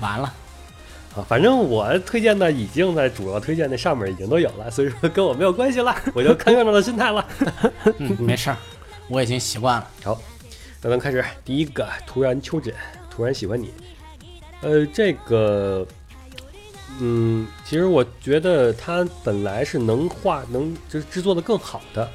[0.00, 0.32] 完了，
[1.16, 7.24] 啊，反正我推荐的已经在主要推荐那上面已经都有了，所以说跟我没有关系了， 我就看热闹的心态了。
[7.98, 8.56] 嗯， 没事儿，
[9.08, 9.88] 我已经习惯了。
[10.02, 10.20] 好，
[10.82, 12.74] 那咱们开始第一个，突然秋枕，
[13.08, 13.72] 突然喜欢你。
[14.60, 15.86] 呃，这个，
[17.00, 22.08] 嗯，其实我觉得他本来是能画，能就是制作的更好的。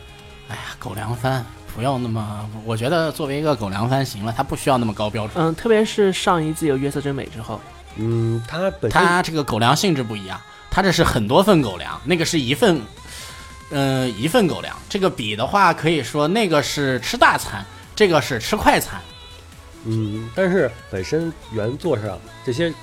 [0.47, 5.43] 哎呀，狗粮番不要那么，我觉得作为一个狗粮番行了，它不需要那么高标准。
[5.43, 7.59] 嗯，特别是上一季有月色真美之后，
[7.97, 10.39] 嗯，它本身它这个狗粮性质不一样，
[10.71, 12.81] 它这是很多份狗粮，那个是一份，
[13.69, 14.75] 呃，一份狗粮。
[14.87, 17.63] 这个比的话，可以说那个是吃大餐，
[17.95, 18.99] 这个是吃快餐。
[19.85, 22.73] 嗯，但是本身原作上这些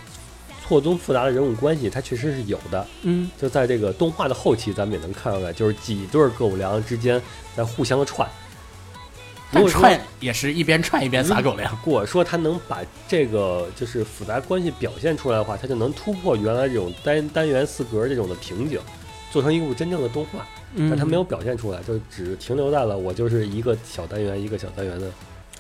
[0.67, 2.85] 错综复杂的人物关系，它确实是有的。
[3.03, 7.23] 嗯，就在这个动画的后期，咱们也能看出来，就是几对儿狗粮之间
[7.57, 8.29] 在互相的串。
[9.53, 11.71] 如但果串也是一边串一边撒狗粮。
[11.71, 18.81] 如果说他能把这个就是复杂关系表现出来的话，他就能突破原来这种单单元四格这种的瓶颈，
[19.31, 20.45] 做成一部真正的动画。
[20.75, 25.09] 嗯，但他没有表现出来，就只停留在了我就是一个小单元一个小单元的。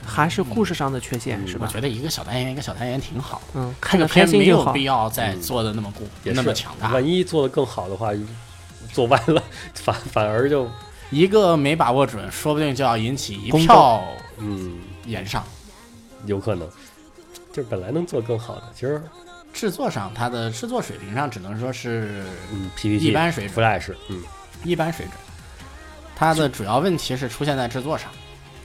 [0.04, 1.66] 还是故事上的缺陷，嗯是吧？
[1.68, 4.66] 我觉得一个小单元一个小单元挺好，嗯，这看着个片没开心就好。
[4.66, 6.92] 有必要再做的那么固、也那么强大。
[6.92, 8.10] 万一做的更好的话，
[8.92, 9.42] 做歪了，
[9.74, 10.68] 反反而就
[11.10, 14.02] 一个没把握准，说不定就要引起一票
[14.38, 15.44] 嗯言上。
[16.26, 16.68] 有可能，
[17.52, 19.02] 就是本来能做更好的，其实
[19.52, 24.22] 制作上，它的制作水平上只能说是嗯 PPT 一般水准，Flash 嗯
[24.64, 25.14] 一般水准。
[26.14, 28.10] 它的主要问题是出现在制作上，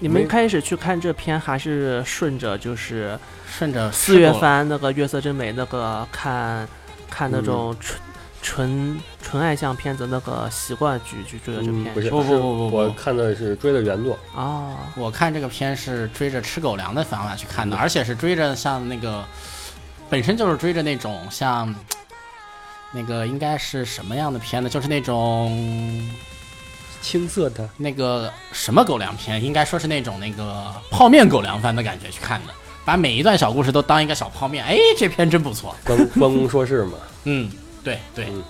[0.01, 6.67] 你们开始去看这篇，还是顺着就是顺着四月番那个月色真美那个看
[7.07, 7.99] 看那种纯、
[8.41, 11.83] 纯纯爱向片子那个习惯去去追的这篇？
[11.85, 19.23] 嗯不是不不不不不我看的是追的原作，哦，我看这个片是追着吃狗粮的方法去看的，而且是追着像那个，
[20.09, 21.73] 本身就是追着那种像，
[22.91, 24.67] 那个应该是什么样的片呢？
[24.67, 26.09] 就是那种
[27.01, 32.53] 青涩的那个什么狗粮片，应该说是那种那个泡面狗粮番的感觉去看的，
[32.85, 34.63] 把每一段小故事都当一个小泡面。
[34.63, 35.75] 哎，这片真不错。
[35.83, 36.93] 关关公说事嘛。
[37.25, 37.51] 嗯，
[37.83, 38.43] 对对，嗯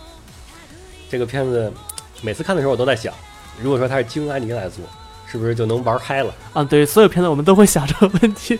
[1.09, 1.71] 这个片子
[2.21, 3.13] 每次看的时候，我都在想，
[3.61, 4.83] 如果说他是金安妮来做，
[5.25, 6.33] 是不是就能玩嗨了？
[6.53, 8.59] 啊，对，所有片子我们都会想这个问题。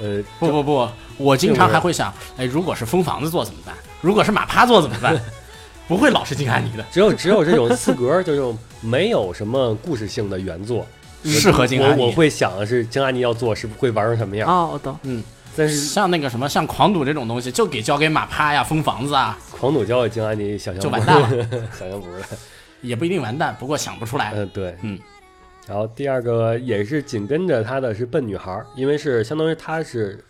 [0.00, 0.88] 呃，不不不，
[1.18, 3.74] 我经常还会想，哎，如果是疯房子做怎么办？
[4.00, 5.20] 如果是马趴做怎么办？
[5.86, 10.86] 不会老是金安妮的，只有只有这种四格，就这种没有什么故事性的原作，
[11.24, 12.00] 适合金安妮。
[12.00, 14.48] 我我会想的是，金阿尼要做是不会玩成什么样？
[14.48, 14.98] 哦，我懂。
[15.02, 15.22] 嗯
[15.56, 21.28] 但是像那个什么，像狂赌这种东西，就给交给马趴呀、封房子啊，狂赌交给金阿尼，想象就完蛋了，
[21.76, 22.24] 想象不出来。
[22.82, 24.32] 也不一定完蛋，不过想不出来。
[24.34, 24.98] 嗯，对，嗯。
[25.66, 30.24] 然后第二个也是紧跟着他的是笨女孩，因为是相当于他是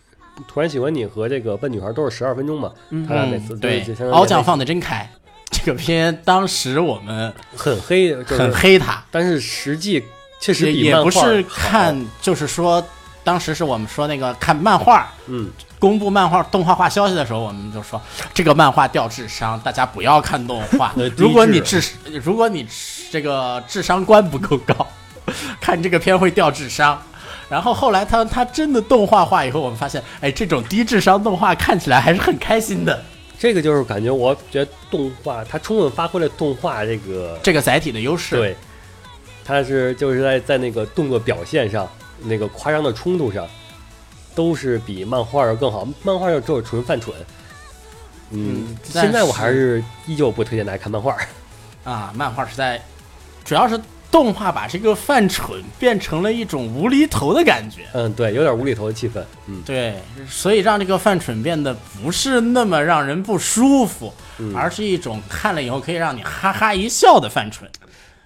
[0.47, 5.07] 突然喜欢你和这个笨女孩都是十二分钟嘛，嗯他俩每次对是相当，于凹酱放的真开。
[5.51, 10.03] 这个片当时我们很黑，就是很黑它，但是实际
[10.39, 12.83] 确实也不是看，就是说
[13.23, 18.01] 当时是我们说那个看漫画，嗯，公布漫画动画化消息的时候，我们就说
[18.33, 21.91] 这个漫画掉智商，大家不要看动画 如果你智智，
[22.23, 22.65] 如果你
[23.11, 24.87] 这个智商观不够高，
[25.59, 26.99] 看这个片会掉智商。
[27.49, 33.03] 然后后来他他真的动画化以后，我们发现，哎，这种低智商动画看起来还是很开心的。
[33.41, 38.55] 这个就是感觉，我觉得动画它充分发挥了动画这个这个载体的优势，对，
[39.43, 41.89] 它是就是在在那个动作表现上，
[42.19, 43.47] 那个夸张的冲突上，
[44.35, 45.87] 都是比漫画要更好。
[46.03, 47.15] 漫画要就是纯犯蠢。
[48.29, 51.17] 嗯嗯，现在我还是依旧不推荐大家看漫画。
[51.83, 52.79] 啊，漫画实在，
[53.43, 53.75] 主要是
[54.11, 57.85] 动画把这个犯蠢变成了一种无厘头的感觉。
[57.93, 59.23] 嗯，对，有点无厘头的气氛。
[59.47, 59.95] 嗯对，
[60.27, 67.69] 所以让这个犯蠢变得不是那么让人不舒服，嗯，而是一种看了以后可以让你哈哈一笑的犯蠢，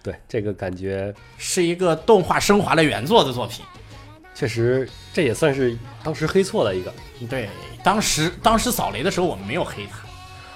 [0.02, 3.64] 对这个感觉是一个动画升华了原作的作品。
[4.34, 6.94] 确实，这也算是当时黑错了一个。
[7.30, 7.48] 对，
[7.84, 10.00] 当时当时扫雷的时候我们没有黑他，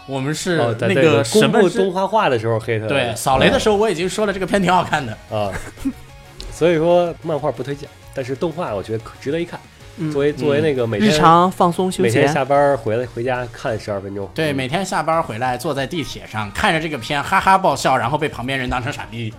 [0.10, 2.89] 我们是那个什么是公布动画化的时候黑他了。
[2.89, 5.16] 对扫雷的时候我已经说了这个片挺好看的。
[5.30, 5.53] 候啊，
[6.51, 9.60] 所以说漫画不推荐，但是动画我觉得可值得一看。
[10.01, 14.30] 嗯作为作为那个每天日天常放松休闲，每天下班回来回家看十二分钟。
[14.34, 19.34] 对，嗯每天下班回来坐在地铁上看着这个片哈哈爆笑，然后被旁边人当成傻逼。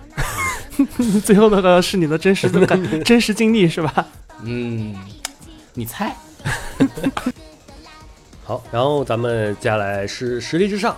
[1.25, 4.05] 最后那个是你的真实的感 真实经历是吧？
[4.43, 4.95] 嗯，
[5.73, 6.15] 你猜？
[8.51, 10.93] 好，然后咱们接下来是实力至上，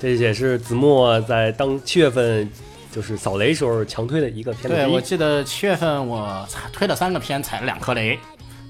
[0.00, 2.50] 这也是子墨在当七月份
[2.90, 4.68] 就是扫雷时候强推的一个片子。
[4.70, 8.18] 对，我记得七月份我踩推了三个片，踩了两颗雷，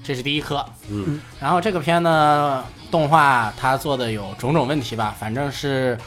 [0.03, 0.65] 这是第一颗。
[0.89, 5.97] 嗯，然后这个片呢，动画它做的有种种问题吧，反正是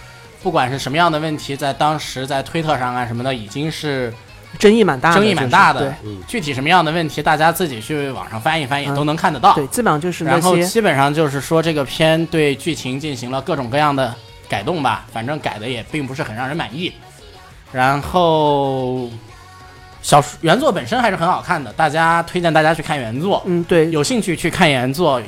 [0.43, 4.13] 不管是什么样的问题，在当时在推特上啊什么的，已经是
[4.57, 5.93] 争议蛮大的，争议蛮大的
[6.27, 9.55] 具体什么样的问题，大家自己去网上翻一翻也嗯都能看得到。
[9.55, 14.15] 对对，基本上就是然后基本上就是说这个片对剧情进行了各种各样的
[14.49, 16.93] 改动吧，反正改的也并不是很让人满意。
[17.71, 19.11] 然后
[20.01, 23.91] 小说原作本身还是很好看的，大家推荐大家去看原作，嗯对。
[23.91, 25.21] 有兴趣去看原作，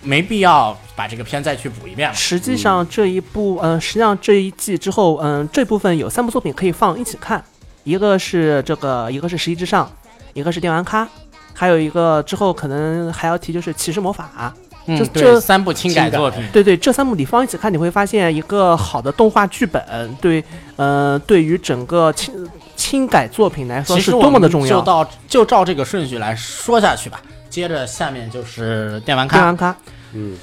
[0.00, 2.14] 没必要把这个片再去补一遍了。
[2.14, 7.42] 实际上这一部，嗯、实际上这一季之后，嗯、这部分有三部作品可以放一起看，
[7.84, 9.86] 一个是这个，一个是《十一之上》，
[10.34, 11.04] 一个是《电玩咖》，
[11.54, 14.30] 还有一个之后可能还要提就是《骑士魔法》。
[14.90, 20.42] 嗯，这这三部轻改作品，对对，这三部你放一起看，你会发现一个好的动画剧本对，
[20.76, 24.78] 呃，对于整个轻轻改作品来说其是多么的重要。
[24.78, 27.20] 就到就照这个顺序来说下去吧。
[27.50, 29.76] 接着下面就是电玩咖，电玩咖，
[30.14, 30.38] 嗯，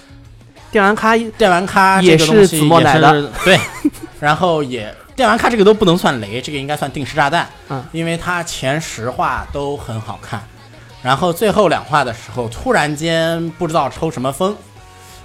[0.70, 3.32] 电玩咖电玩咖也是子墨来的。
[3.44, 3.60] 对，
[4.20, 10.41] 然后也电玩咖这个都不能算雷，这个应该算定时炸弹，嗯，因为它前十话都很好看，
[11.01, 14.55] 然后最后两话的时候突然间不知道抽什么风，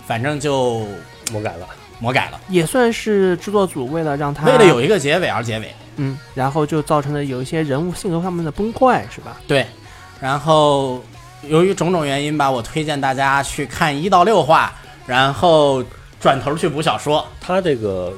[0.06, 0.86] 反正就
[1.32, 1.66] 魔改了。
[2.02, 9.36] 魔改了，也算是制作组为了让它为了有一个结尾而结尾，嗯，然后就造成了有一些人物性格上面的崩坏，是吧？
[9.46, 9.66] 对，
[10.18, 11.04] 然后
[11.42, 14.72] 由于种种原因吧，我推荐大家去看一到六话，
[15.06, 15.84] 然后
[16.18, 18.14] 转头去补小说，它这个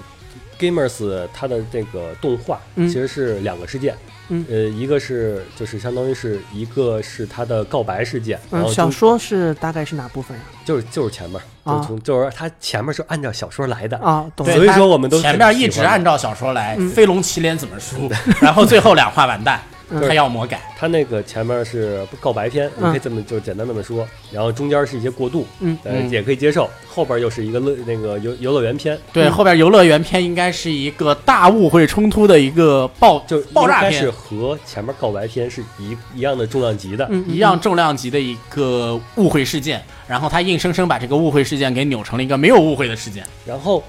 [0.62, 2.88] Gamers 它的这个动画嗯。
[2.88, 3.96] 其实是两个事件，
[4.28, 4.44] 嗯。
[4.48, 10.42] 呃，一个是就是相当于是一个是它的告白事件，然嗯，后小说是大概是哪部分呀？
[10.64, 14.24] 就是就是前面，啊就是从就是它前面是按照小说来的，啊。
[14.36, 18.08] 所以说我们都前面一直按照小说来，嗯飞龙骑脸怎么输，
[18.40, 20.60] 然后最后两话完蛋，嗯他要魔改。
[20.78, 22.90] 他那个前面是告白篇，你嗯。
[22.90, 25.76] 可以这么就简单这么说，然后中间是一些过渡，嗯。
[26.10, 43.24] 也可以接受，后边又是一个乐那个游游乐园篇，对，后边游乐园篇应该是一个大误会冲突的一个爆就爆炸片是，和前面告白篇是一一样的重量级的，嗯，一样重量级的一个误会事件，然后他硬生生把这个误会事件给扭成了一个没有误会的事件。
[43.46, 43.82] 然后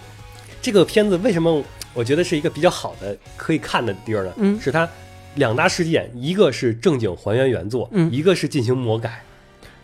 [0.62, 1.62] 这个片子为什么
[1.94, 4.34] 我觉得是一个比较好的可以看的地儿呢？
[4.38, 4.60] 嗯。
[4.62, 4.88] 是它
[5.36, 9.22] 两大事件，一个是正经还原原作，嗯一个是进行魔改。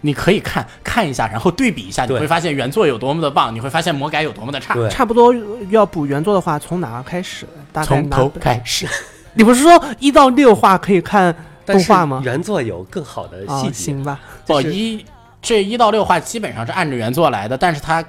[0.01, 4.75] 你可以看看一下，然后对比一下，你会发现原作有多么的棒，你会发现魔改有多么的差。
[4.87, 5.35] 差不多
[5.69, 7.45] 要补原作的话，从哪儿开始？
[7.73, 8.87] 大概从头开始，
[9.35, 11.35] 你不是说一到六话可以看
[11.65, 12.21] 动画吗？
[12.23, 14.19] 原作有更好的啊细，节，行吧。
[14.45, 15.05] 不就是一
[15.41, 18.01] 这一到六话基本上是按着原作来的，但是它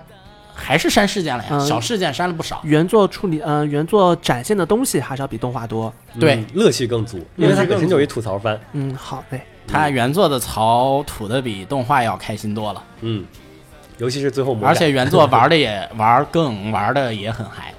[0.61, 2.61] 还是删事件了呀，嗯小事件删了不少。
[2.65, 5.93] 原作处理，呃，原作展现的东西还是要比动画多。
[6.19, 8.61] 对嗯乐趣更足，因为它本身就是一吐槽番。
[8.73, 9.41] 嗯，好嘞。
[9.67, 13.25] 它原作的槽吐的比动画要开心多了，嗯，
[13.99, 17.73] 尤其是最后，而且原作玩的也玩更玩的也很嗨。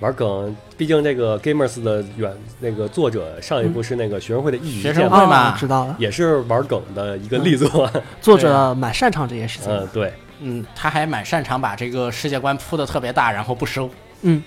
[0.00, 7.90] 玩梗，毕竟这个 Gamers 的原那个作者上一部是那个学生会的一语学，生会嘛哦知道了，也是玩梗的一个力作。
[8.20, 9.70] 作者蛮擅长这些事情。
[9.70, 13.90] 嗯，对，嗯，他还蛮擅长把这个世界观铺的特别大，然后不收。
[14.22, 14.42] 嗯，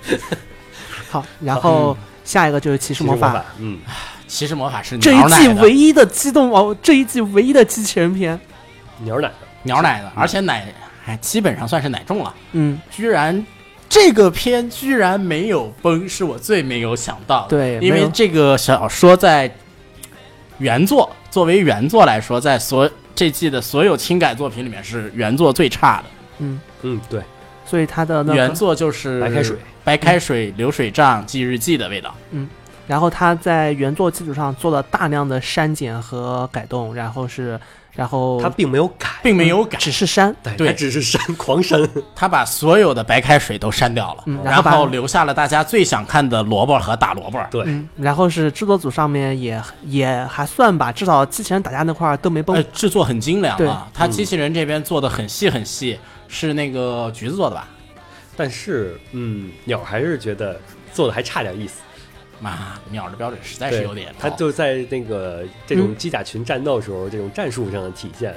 [1.08, 3.78] 好，然后下一个就是骑士魔法，法，嗯，
[4.26, 8.38] 骑士魔法是这一季唯一的机动哦，这一季唯一的机器人片。
[9.02, 10.66] 鸟奶的，鸟奶的，而且奶
[11.02, 12.34] 还基本上算是奶中了。
[12.52, 13.46] 嗯，居然
[13.88, 17.48] 这个片居然没有崩，是我最没有想到的。
[17.48, 19.50] 对因为这个小说在
[20.58, 22.88] 原作作为原作来说，在所
[23.20, 26.04] 这季的所有轻改作品里面是原作最差的。
[26.38, 27.20] 嗯，嗯，对，
[27.66, 32.14] 所以它的那个，原作就是白开水，白开水、流水账、记日记的味道。
[32.30, 32.48] 嗯
[32.86, 37.60] 然后他在原作基础上做了大量的删减和改动，然后是，
[37.92, 47.38] 然后他并没有改，并没有改，只是删，对，只是删狂删，他把所有的白开水都删掉了，然嗯然后留下了大家最想看的萝卜和大萝卜。
[47.50, 52.62] 对，嗯，然后是制作组上面也也还算吧，至少机器人打架那块儿都没崩呃，。
[52.72, 57.68] 制作很精良对啊，他机器人这边做的很细很细，是那个橘子做的吧？
[58.36, 60.58] 但是，嗯，鸟还是觉得
[60.94, 61.80] 做的还差点意思。
[62.40, 62.58] 妈，
[62.90, 64.14] 鸟的标准实在是，有点高。
[64.18, 68.34] 他就在那个这种机甲群战斗的时候，这种战术上的体现，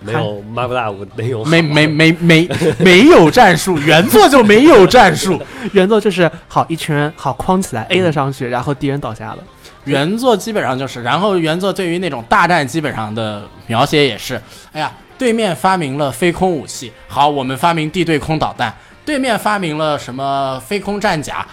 [0.00, 2.48] 没有 Marvel 种好没没没没
[2.78, 5.40] 没有战术，原作就没有战术。
[5.72, 9.38] 原作就是好一群人好框起来 A 了上去，然后敌人倒下了。
[9.84, 14.40] 原作基本上就是，然后原作对于那种大战基本上的描写也是，
[14.72, 18.72] 哎呀，对面发明了飞空武器，好，我们发明地对空导弹；
[19.04, 21.46] 对面发明了什么飞空战甲，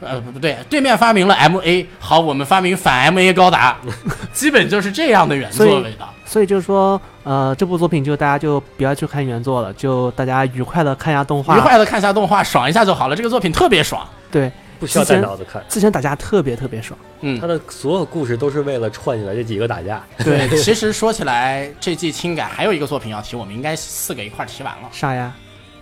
[0.00, 3.76] 呃，不不对，对面发明了 MA，好，我们发明反 MA 高达，
[4.32, 6.12] 基本就是这样的原作味道。
[6.24, 11.56] 所以就是说，呃，这部作品就大家就不要去看原作了，就大家愉快的看一下动画。
[11.56, 13.16] 愉快的看一下动画，爽一下就好了。
[13.16, 15.62] 这个作品特别爽，对，不需要带脑子看。
[15.68, 16.98] 之前打架特别特别爽。
[17.20, 20.02] 嗯他，的所有故事都是为了串起来这几个打架。
[20.18, 20.48] 对。
[20.58, 25.32] 其实说起来，这季轻改还有一个作品要提，我们应该四个一块儿提完了啥呀？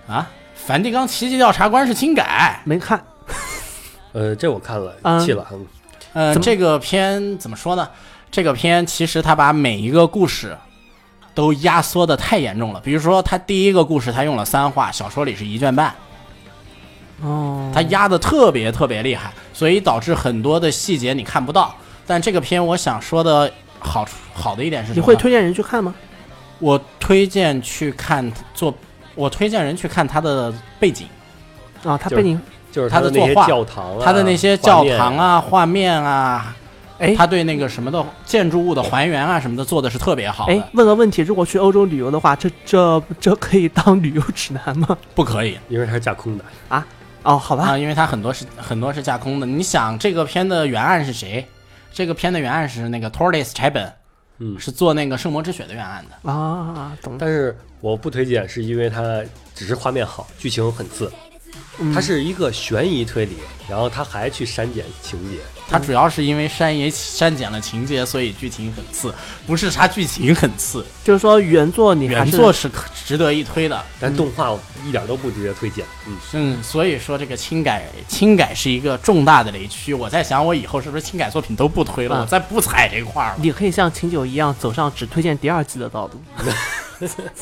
[0.06, 0.30] 啊。
[0.54, 3.02] 梵蒂冈奇迹调查官是轻改，没看。
[4.14, 5.46] 呃，这我看了，嗯气了。
[5.52, 5.66] 嗯
[6.14, 7.86] 呃，这个片怎么说呢？
[8.30, 10.56] 这个片其实它把每一个故事
[11.34, 12.80] 都压缩的太严重了。
[12.80, 15.92] 比如说，它第一个故事它用了三话，小说里是一卷半，
[17.20, 21.74] 哦，它压的特别特别厉害，所以导致很多的细节你看不到。
[22.06, 23.50] 但这个片我想说的
[23.80, 25.00] 好处好的一点是什么？
[25.00, 25.92] 你会推荐人去看吗？
[26.60, 28.72] 我推荐去看做，
[29.16, 31.08] 我推荐人去看它的背景，
[31.82, 32.40] 啊，他背景，
[32.74, 36.56] 就是他的那些的作画教堂啊，他的那些教堂啊、画面啊，
[36.98, 44.98] 哎他对那个什么的建筑物的还原啊什么的做的是特别好哎的，，问个问题，如果去欧洲旅游的话，这这这可以当旅游指南吗？
[45.14, 46.84] 不可以，因为它是架空的啊。
[47.22, 49.46] 哦，好吧，啊，因为它很多是很多是架空的。
[49.46, 51.46] 你想这个片的原案是谁？
[51.92, 53.90] 这个片的原案是那个 Torres 柴本，
[54.40, 56.30] 嗯是做那个《圣魔之血》的原案的。
[56.30, 57.18] 啊，懂了。
[57.20, 59.22] 但是我不推荐，是因为它
[59.54, 61.10] 只是画面好，剧情很次。
[61.78, 63.36] 嗯它是一个悬疑推理，
[63.68, 65.38] 然后它还去删减情节。
[65.68, 69.12] 它主要是因为删也删减了情节，所以剧情很次，
[69.46, 70.84] 不是它剧情很次。
[71.02, 73.82] 就是说原作你还原作是可值得一推的。
[73.98, 74.56] 但动画
[74.86, 75.84] 一点都不值得推荐。
[76.06, 79.94] 嗯，嗯，所以说这个轻改轻改是一个重大的雷区。
[79.94, 82.16] 我在想，我以后是不是轻改作品都不推了？
[82.16, 83.36] 啊我再不踩这块儿了。
[83.40, 86.22] 你可以像秦九一样走上只推荐第二季的道路。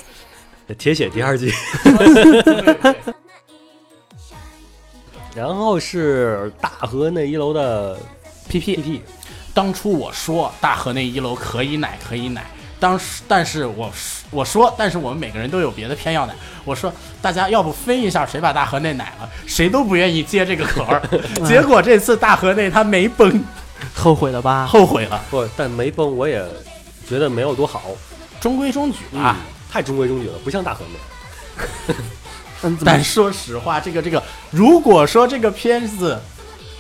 [0.79, 1.53] 铁血第二季。
[5.35, 7.99] 然后是大河那一楼的
[8.49, 9.01] PP PP，
[9.55, 12.45] 当初我说大河那一楼可以奶可以奶，
[12.79, 13.91] 当时但是我
[14.31, 16.35] 我说，但是我们每个人都有别的偏要奶。
[16.65, 21.03] 我说大家要不分一下谁把大河内奶了，谁都不愿意接这个壳儿。
[21.47, 23.43] 结果这次大河内他没崩，
[23.95, 24.67] 后悔了吧？
[24.67, 26.45] 后悔了，不，但没崩，我也
[27.09, 27.83] 觉得没有多好。
[28.41, 29.21] 中规中矩吧。
[29.21, 29.37] 啊，
[29.71, 31.95] 太中规中矩了，不像大河那。
[32.63, 36.19] 嗯，但说实话，这个这个，如果说这个片子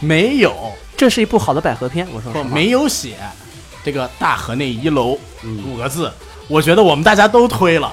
[0.00, 3.16] 没有这是一部好的百合片，我说没有写
[3.84, 6.10] 这个大河内一楼嗯五个字，
[6.48, 7.92] 我觉得我们大家都推了，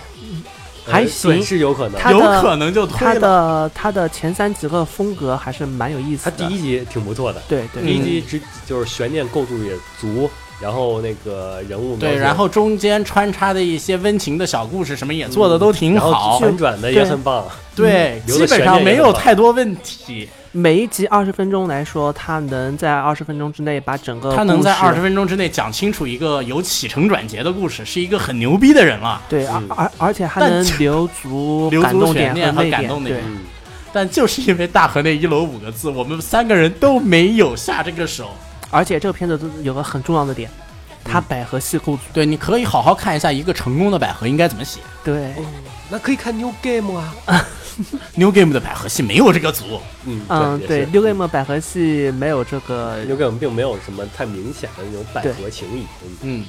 [0.86, 2.12] 还行是有可能。
[2.12, 3.20] 有可能就它推了。
[3.20, 6.32] 的他的前三集的风格还是蛮有意思的。
[6.32, 10.30] 他第一集挺不错的，对对第一集只就是悬念构筑也足，
[10.62, 16.38] 然后那个人物对，然后中间穿插的一些温情的小故事，什么也做的都挺好。
[16.40, 17.46] 反转的也很棒。
[17.76, 20.28] 对，基本上没有太多问题。
[20.52, 29.22] 每一集二十分钟来说，他能在二十分钟之内把整个他能在二十分钟之内讲清楚一个有起承转结的故事，是一个很牛逼的人了。
[29.30, 33.38] 对，而嗯而而且还但能留足 留足感动点悬念和泪点，对感动点，嗯，
[33.94, 38.32] 但就是因为大河内一楼五个字，我们三个人都没有下这个手。
[38.70, 40.50] 而且这个片子都有个很重要的点，
[41.04, 42.02] 它百合系构组。
[42.14, 44.80] 对，你可以好好看一下一个成功的百合应该怎么写。
[45.04, 45.34] 对，
[45.90, 47.14] 那可以看 New Game 啊。
[48.16, 56.46] New Game 的百合系没有这个组，嗯嗯，对，New Game 百合系没有这个，New Game 并没有什么太明显的那种百合情谊，嗯，嗯，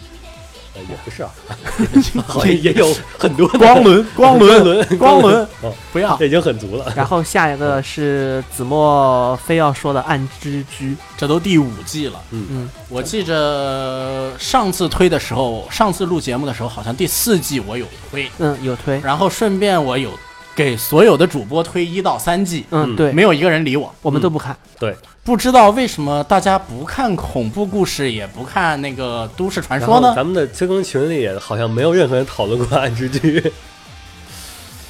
[0.74, 1.30] 呃也不是啊，
[2.26, 4.98] 好像也有很多 光轮 光轮轮。
[4.98, 5.42] 光轮。
[5.62, 6.16] 哦，不要。
[6.16, 6.92] 这已经很足了。
[6.94, 12.20] 然后下一个是子墨非要说的暗之居，这都第五季了。
[12.30, 12.46] 嗯。
[12.50, 20.12] 嗯，我记着上次推的时候，上次录节目的时候，好像第四季我有推，嗯，有推，然后顺便我有
[20.55, 23.94] 给所有的主播推一到三季，嗯，嗯对，没有一个人理我。
[24.03, 24.94] 我们都不看，对，
[25.24, 30.12] 不知道为什么大家不看恐怖故事，也不看那个都市传说呢？
[30.14, 33.53] 咱们的催更群里也好像没有任何人讨论过暗之剧。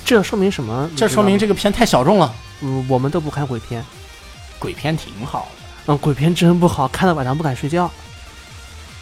[0.05, 0.91] 这说明什么？
[0.97, 2.35] 这说明这，这个片太小众了。
[2.63, 3.85] 嗯，我们都不看鬼片，
[4.59, 5.49] 鬼片挺好
[5.87, 7.91] 的，嗯，鬼片真不好，看到晚上不敢睡觉，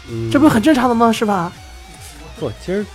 [0.07, 1.11] 嗯，这不是很正常的吗？
[1.11, 1.51] 是吧？
[2.39, 2.51] 不？
[2.63, 2.85] 其实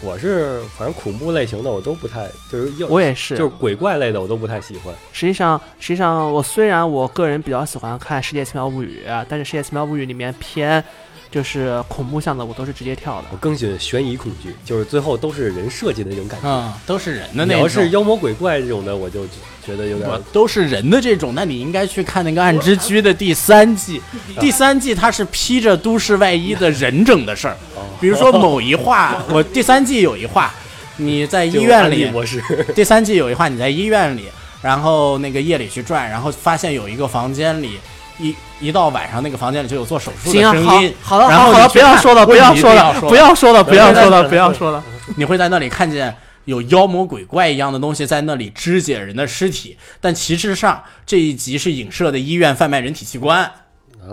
[0.00, 4.94] 我是反正恐怖类型的我都不太，就是我也是，就是鬼怪类的我都不太喜欢。
[5.12, 10.82] 实际上，实际上我虽然我个人比较喜欢看《世界奇妙物语》，但是《世界奇妙物语》里面偏
[11.30, 13.36] 就是恐怖向的，我都是直接跳的我。
[13.38, 16.48] 更喜欢悬疑恐惧，就是最后都是人设计的那种感觉。
[16.48, 17.90] 嗯，都是人的那种你要是。
[17.90, 19.26] 妖魔鬼怪这种的，我就
[19.68, 24.00] 觉得有点我都是人的这种，那你应该去看那个《暗之居》的第三季。
[24.40, 27.56] 第三季它是披着都市外衣的人整的事儿，
[28.00, 30.54] 比如说某一话，我第三季有一话，
[30.96, 32.10] 你在医院里，
[32.74, 34.24] 第三季有一话你在医院里，
[34.62, 37.78] 然后那个夜里去转，然后发现有一个房间里。
[38.20, 44.82] 一一到晚上，那个房间里就有做手术的行啊，好声音。，好了，好了，好了，不要说了，不要说了，不要说了，不要说了， 不要说了。
[45.14, 46.12] 你会在那里看见
[46.48, 53.52] 有妖魔鬼怪一样的东西在那里肢解人的尸体，但其实上这一集是影射的医院贩卖人体器官。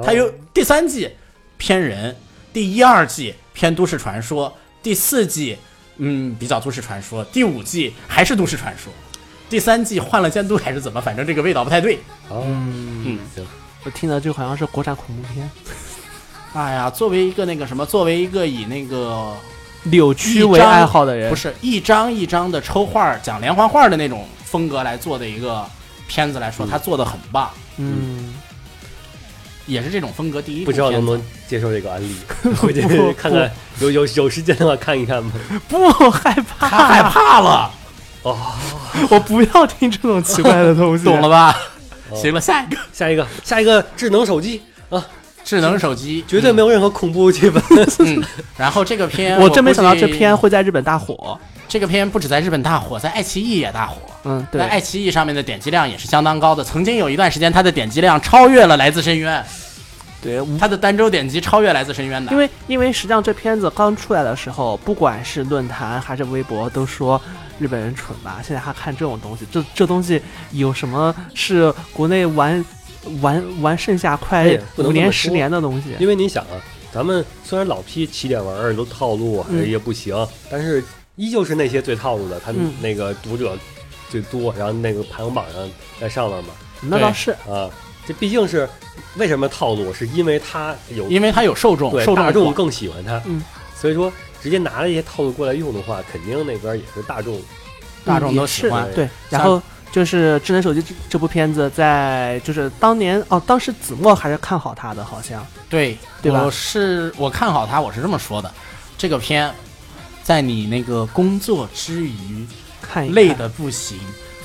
[0.04, 1.10] 它有第三季
[1.58, 2.14] 偏人，
[2.52, 5.58] 第一二季偏都市传说，第四季
[5.96, 8.92] 嗯比较都市传说，第五季还是都市传说，
[9.50, 11.96] 第三季换了监督还是怎么，反正这个味道不太对。
[12.28, 13.48] 哦，嗯，行，
[13.86, 15.50] 我听的就好像是国产恐怖片，
[16.52, 19.34] 哎呀，作为一个那个什么，作为一个以那个
[19.86, 25.66] 扭曲为爱好的人，不是一张一张的抽画儿讲连环画的那种风格来做的一个
[26.08, 28.34] 片子来说，他做的很棒，嗯，
[29.66, 32.16] 也是这种风格第一部不知道能不能接受这个案例，
[32.58, 32.82] 回去
[33.14, 35.32] 看看，有有有时间的话看一看吧。
[35.68, 37.72] 不害怕，他害怕了，
[38.24, 38.38] 哦。
[39.10, 41.56] 我不要听这种奇怪的东西， 懂了吧？
[42.10, 42.16] 哦。
[42.16, 42.78] 行了，下一个。
[42.94, 44.62] 下一个，下一个智能手机。
[44.90, 45.06] 啊，
[45.46, 47.62] 智能手机 绝对没有任何恐怖气氛。
[48.00, 48.22] 嗯，
[48.58, 51.40] 然后这个片 我真没想到这片会在日本大火。
[51.68, 53.96] 这个片不止在日本大火，在爱奇艺也大火。
[54.24, 59.44] 嗯，在对，爱奇艺上面的点击量也是相当高的，曾经有一段时间，它的点击量超越了《来自深渊
[60.22, 62.32] 对，》，它的单周点击超越《来自深渊》的。
[62.32, 67.20] 因为因为实际上这片子刚出来的时候，不管是论坛还是微博，都说
[67.60, 68.40] 日本人蠢吧。
[68.44, 70.22] 现在还看这种东西，这这东西
[70.52, 72.64] 有什么是国内玩
[73.22, 75.96] 玩玩剩下哎快五年、十年的东西？
[76.00, 76.62] 因为你想啊，
[76.94, 80.16] 咱们虽然老批起点玩意儿都套路嗯哎也不行，
[80.50, 80.84] 但是
[81.16, 83.58] 依旧是那些最套路的，他嗯那个读者
[84.10, 86.50] 最多，然后那个排行榜上在上面嘛
[86.82, 87.70] 那倒是，啊，
[88.06, 88.68] 这毕竟是
[89.18, 93.42] 为什么套路，是因为他有因为他有受众，对受众大众更喜欢他，嗯，
[93.76, 97.42] 所以说直接拿了一些套路过来用的话，肯定那边也是大众
[98.04, 98.88] 大众都喜欢。
[98.94, 99.62] 对，然后
[99.92, 105.46] 就是智能手机这这部片子在就是当年哦，当时子墨还是看好他的，好像。
[105.70, 106.44] 对对吧？
[106.44, 108.52] 我是我看好他，我是这么说的，
[108.98, 109.54] 这个片
[110.24, 112.46] 在你那个工作之余
[112.82, 113.16] 看一看。
[113.16, 113.98] 累的不行，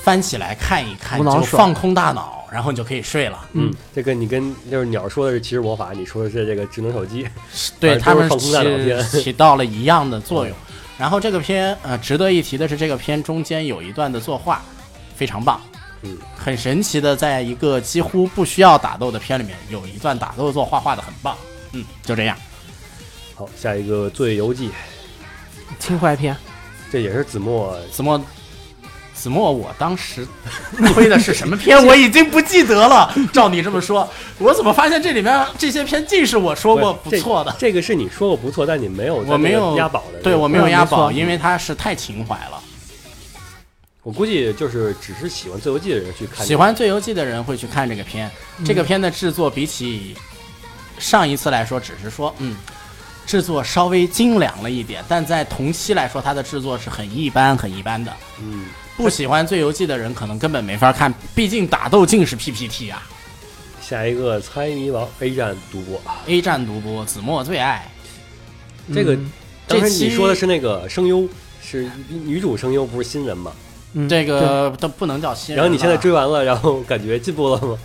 [0.03, 3.47] 翻起来看一看，就放空大脑，然后你就可以睡了。
[3.53, 7.27] 嗯，这个你跟就是鸟说的是骑士魔法，你说的是这个智能手机，
[7.79, 10.57] 对他们是放空大脑起 起到了一样的作用。
[10.99, 14.63] 然后这个片呃，值得一提的是，这个片中间有一段的作画
[15.21, 15.61] 非常棒，
[16.01, 21.37] 嗯，很神奇的，在一个几乎不需要打斗的片里面，有一段打斗做画画的很棒。
[21.73, 22.35] 嗯，就这样。
[23.35, 24.69] 好，下一个《罪游记》，
[25.79, 26.35] 情怀片，
[26.91, 28.19] 这也是子墨子墨，
[29.13, 30.27] 子墨，我当时
[30.95, 31.77] 推的是什么片？
[31.87, 33.15] 我已经不记得了。
[33.31, 34.09] 照你这么说，
[34.39, 37.53] 我怎么发现这里面这些片尽是我说过不错的？
[37.59, 40.21] 这这个是你说过不错，但你没有我没有那个押宝的。
[40.21, 42.63] 对我没有押宝，因为它是太情怀了。
[44.03, 46.47] 我估计就是只是喜欢《自由记》的人去看。
[46.47, 48.31] 喜欢《最游记》的人会去看这个片。
[48.65, 50.15] 这个片的制作比起
[50.99, 52.57] 上一次来说，只是说嗯，
[53.27, 58.11] 制作稍微精良了一点，但在同期来说，它的制作是很一般、很一般的。
[58.41, 63.07] 嗯，不喜欢《最游记》的人可能根本没法看，毕竟打斗竟是 PPT 啊。
[63.83, 67.87] 下一个猜谜王 A 站独播，A 站独播，子墨最爱。
[68.95, 69.31] 这个嗯
[69.67, 71.29] 当时这你说的是那个声优，
[71.63, 73.53] 是女主声优，不是新人嘛？
[73.95, 75.57] 嗯这个都不能叫新人。
[75.57, 77.77] 然后你现在追完了，然后感觉进步了吗？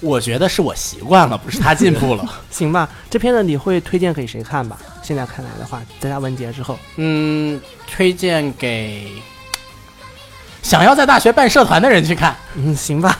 [0.00, 2.24] 我觉得是我习惯了，不是他进步了。
[2.50, 4.78] 行吧，这片子你会推荐给谁看吧？
[5.02, 7.60] 现在看来的话，在他完结之后，嗯，
[7.90, 9.10] 推荐给
[10.62, 13.18] 想要在大学办社团的人去看， 嗯，行吧，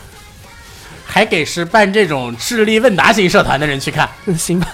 [1.05, 4.09] 还给是办这种智力问答型社团的人去看。
[4.27, 4.69] 嗯行吧，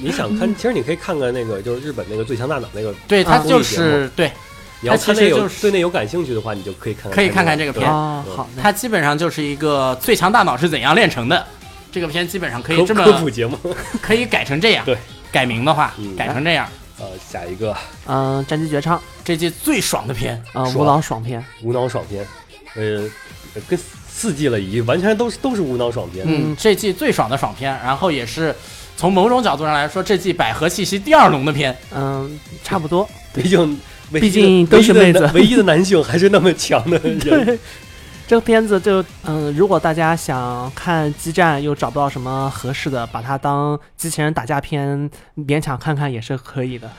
[0.00, 4.32] 你想看，其实你可以看看那个，就是日本那个《最强大脑》那个，对他啊就是对，
[4.82, 11.46] 你要看那有它其实就是对那有感兴趣的话，你就可以看看，可以看看这个片哦，嗯好，它基本上就是一个最强大脑是怎样炼成的。
[11.90, 13.56] 这个片基本上可以这么科普节目。
[14.00, 14.98] 可以改成这样， 对，
[15.30, 16.68] 改名的话嗯改成这样。
[16.98, 17.76] 呃，下一个
[18.06, 22.24] 嗯，战机绝唱，这季最爽的片，呃，无脑爽片，无脑爽片，
[22.74, 23.08] 呃，
[23.68, 23.78] 跟
[24.08, 26.24] 四季了已经完全都是都是无脑爽片。
[26.28, 28.54] 嗯，这季最爽的爽片，然后也是
[28.96, 31.76] 从某种角度上来说，这季百合气息第二浓的片。
[31.94, 33.78] 嗯，差不多，毕竟
[34.20, 37.18] 毕竟都是唯一的妹子唯一的男性还是那么强的人。
[37.20, 37.58] 对，
[38.26, 46.90] 这个片子就嗯，如果大家想看激战又找不到什么合适的，把它当机器人打架片勉强看看也是可以的。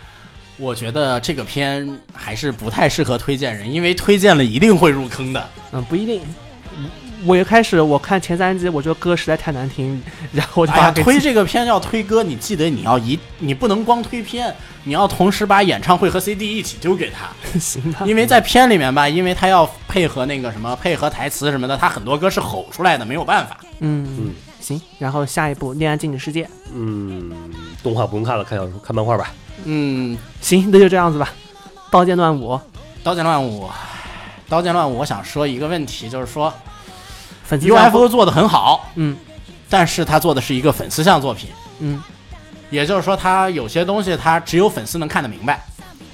[0.58, 5.50] 我觉得这个片还是不太适合推荐人，因为推荐了一定会入坑的。
[5.72, 6.22] 嗯，不一定。
[7.26, 10.02] 我一开始我看前三集，我觉得歌实在太难听，
[10.34, 14.54] 然后我就把推这个片要推歌，你记得你要一，你不能光推片，
[14.84, 18.06] 你要同时把演唱会和 CD 一起丢给他， 行吧。
[18.06, 23.58] 因为在片里面吧，因为他要配合那个什么，配合台词什么的，他很多歌是吼出来的，没有办法。
[23.80, 24.82] 嗯嗯行。
[25.00, 26.44] 然后下一部《恋爱禁止世界》，
[26.74, 27.32] 嗯，
[27.82, 29.32] 动画不用看了，看小说看漫画吧。
[29.66, 31.30] 嗯，行，那就这样子吧。
[31.92, 32.60] 刀剑乱舞，
[33.04, 33.70] 刀剑乱舞，
[34.50, 36.52] 刀剑乱舞，我想说一个问题，就是说
[37.44, 39.16] 粉丝 UFO 做的很好，嗯。
[39.70, 42.00] 但是他做的是一个粉丝向作品，嗯，
[42.70, 45.66] 也就是说，他有些东西他只有粉丝能看得明白，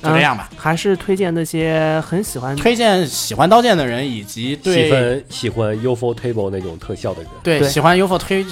[0.01, 0.49] 就这样吧。
[0.55, 7.67] 还是推荐那些很喜欢推荐喜欢刀剑的人，以及喜对欢喜欢 UFO Table 那种特效的人，对对。
[7.67, 8.45] 喜欢 UFO 推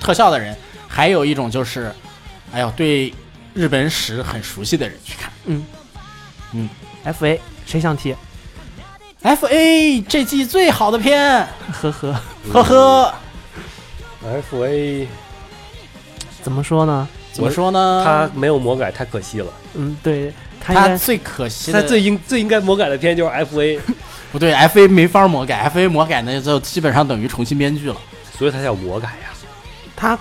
[0.00, 0.56] 特效的人，
[0.86, 1.92] 还有一种就是，
[2.52, 3.12] 哎呦，对
[3.52, 5.32] 日本史很熟悉的人去看。
[5.46, 5.64] 嗯。
[6.52, 6.68] 嗯。
[7.04, 7.36] FA，
[7.66, 8.14] 谁想提？
[9.22, 12.20] F A 这季最好的片，呵呵，
[12.52, 13.14] 呵呵
[14.50, 15.06] ，FA
[16.42, 17.08] 怎么说呢？
[17.32, 18.02] 怎么说呢？
[18.04, 19.46] 他没有魔改太可惜了。
[19.74, 23.80] 嗯，对他应该他最可惜的他最应最应该魔改的片就是 FA，
[24.30, 27.96] 不对，F A 没法魔改，F A 魔改那就基本上等于重新编剧了。
[28.38, 29.30] 所以他叫魔改呀。
[29.96, 30.18] 他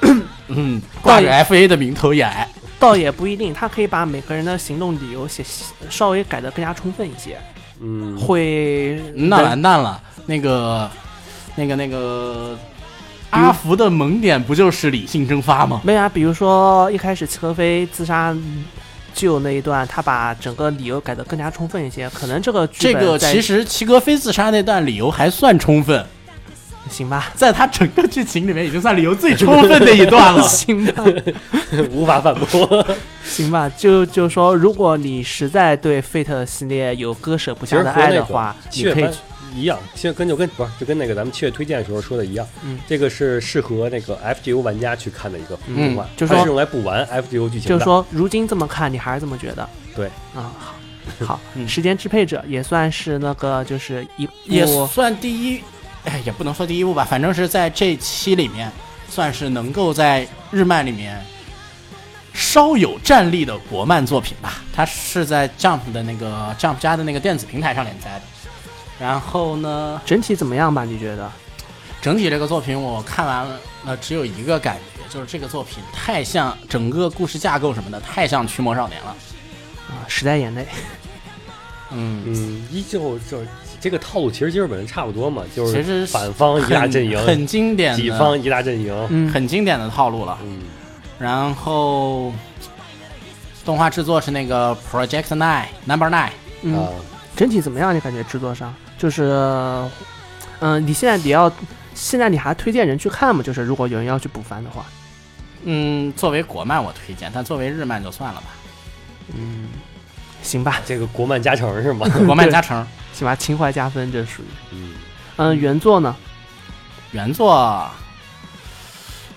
[0.00, 2.48] 嗯嗯，挂着 F A 的名头演。
[2.78, 5.44] 倒也不一定，他可以把每个人的行动理由写
[5.90, 7.36] 稍微改得更加充分一些，
[7.80, 10.90] 嗯，会那完蛋了，那个，
[11.54, 12.56] 那个，那个，
[13.30, 15.80] 阿福的萌点不就是理性蒸发吗？
[15.84, 18.36] 没有啊，比如说一开始齐格飞自杀
[19.14, 26.04] 救那一段，他把整个理由改得更加充分一些，可能这个剧这个其实齐格飞自杀那段理由还算充分，
[26.88, 30.42] 行吧，在他整个剧情里面已经算理由最充分的一段了。
[30.48, 31.04] 行吧，
[31.90, 32.86] 无法反驳。
[33.24, 39.08] 行吧，就就说如果你实在对 Fate 系列有割舍不下的和那个爱的话，你可以
[39.54, 47.68] 一样，其实跟就跟不是就跟那个咱们七月推荐的时候说的一样，嗯这个是适合那个 FGO 玩家去看的一个动画，就说它是用来补完 FGO 剧情的。
[47.68, 49.68] 就是说，如今这么看，你还是这么觉得？
[49.96, 50.74] 对，啊、好，
[51.24, 55.62] 好，嗯时间支配者也算是那个，就是一也算第一，
[56.04, 58.70] 哎，也不能说第一部吧，反正是在这期里面，
[59.08, 61.22] 算是能够在日漫里面
[62.32, 64.62] 稍有战力的国漫作品吧。
[64.74, 68.22] 它是在 Jump 的那个 Jump 家的那个电子平台上连载的。
[68.98, 70.84] 然后呢，整体怎么样吧？
[70.84, 71.30] 你觉得？
[72.00, 79.16] 整体这个作品我看完了，呃，只有一个感觉，就是这个作品太像整个故事架构什么的，太像《驱魔少年》了。
[79.88, 80.66] 啊，时代眼泪，
[81.90, 83.48] 嗯，嗯，依旧就是
[83.80, 89.06] 这个套路，其实跟日本人差不多嘛，就其实是反方一大阵营，很很经典的，己方一大阵营。
[89.10, 90.38] 嗯，很经典的套路了。
[90.42, 90.60] 嗯，
[91.18, 92.32] 然后
[93.64, 96.30] 动画制作是那个 Project Nine Number Nine，
[96.62, 96.88] 嗯，啊，
[97.36, 97.94] 整体怎么样？
[97.94, 99.30] 你感觉制作上就是，
[100.60, 101.50] 嗯、你现在你要，
[101.94, 103.42] 现在你还推荐人去看吗？
[103.42, 104.84] 就是如果有人要去补番的话，
[105.64, 108.46] 嗯，作为国漫我推荐，但作为日漫就算了吧。
[109.36, 109.68] 嗯，
[110.42, 112.06] 行吧，这个国漫加成是吗？
[112.26, 112.84] 国漫加成，
[113.18, 114.94] 行吧，情怀加分，这属于，嗯，
[115.36, 116.14] 嗯、原作呢？
[117.10, 117.90] 原作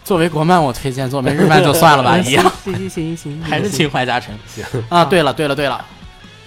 [0.04, 5.04] 作为国漫我推荐，作为日漫就算了吧， 一样，行行行行，还是情怀加成行啊。
[5.06, 5.84] 对了对了对了，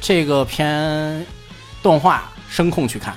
[0.00, 1.26] 这个片
[1.82, 3.16] 动画声控去看。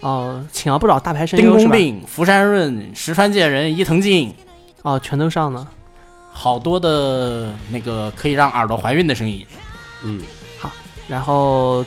[0.00, 1.70] 哦，请了不少大牌声丁优是吧？
[1.70, 4.34] 公病、福山润、石川界人、伊藤静，
[4.82, 5.66] 哦，全都上了。
[6.30, 9.46] 好多的那个可以让耳朵怀孕的声音。
[10.02, 10.20] 嗯，
[10.58, 10.70] 好
[11.08, 11.84] 然后，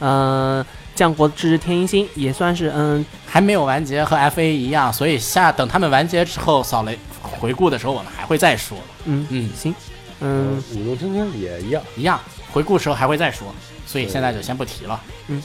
[0.00, 8.78] 嗯、降国之天鹰星也算是嗯还没有完结，和 F A 一样，所以下等他们完结之后扫雷回顾的时候，我们还会再说。
[9.04, 9.74] 嗯嗯，行，
[10.20, 12.20] 嗯舞动青春也一样，一样，
[12.52, 13.48] 回顾时候还会再说，
[13.86, 15.00] 所以现在就先不提了。
[15.28, 15.42] 嗯，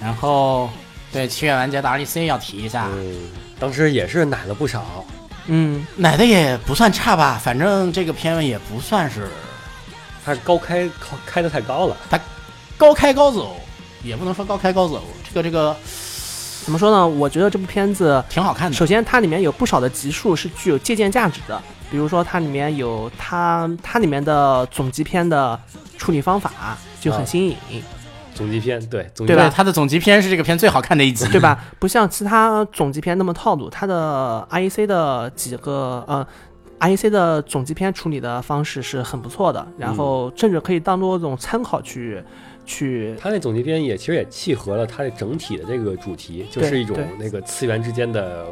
[0.00, 0.70] 然后
[1.12, 5.04] 对七月完结的 R D C 要提一下，嗯，当时也是奶了不少，
[5.46, 9.28] 嗯奶的也不算差吧，反正这个片也不算是
[10.24, 11.96] 他高开高开的太高了，
[12.78, 13.60] 高开高走，
[14.04, 15.74] 也不能说高开高走，这个这个
[16.64, 17.06] 怎么说呢？
[17.06, 18.76] 我觉得这部片子挺好看的。
[18.76, 25.58] 首先，它里面有不少的集数是具有借鉴价值的，比如说它里面有它它里面的总集篇的
[25.98, 27.56] 处理方法就很新颖，
[28.34, 31.62] 总集篇对总集对吧对，它的总集篇是这个片最好看的一集，对吧？
[31.78, 36.26] 不像其他总集篇那么套路，它的 IEC 的几个呃
[36.80, 42.22] IEC 的总集篇处理的方式是很不错的，然后甚至可以当做一种参考去
[42.64, 48.46] 去他那总集篇也其实也契合了他的整体的这个主题，就是一种那个次元之间的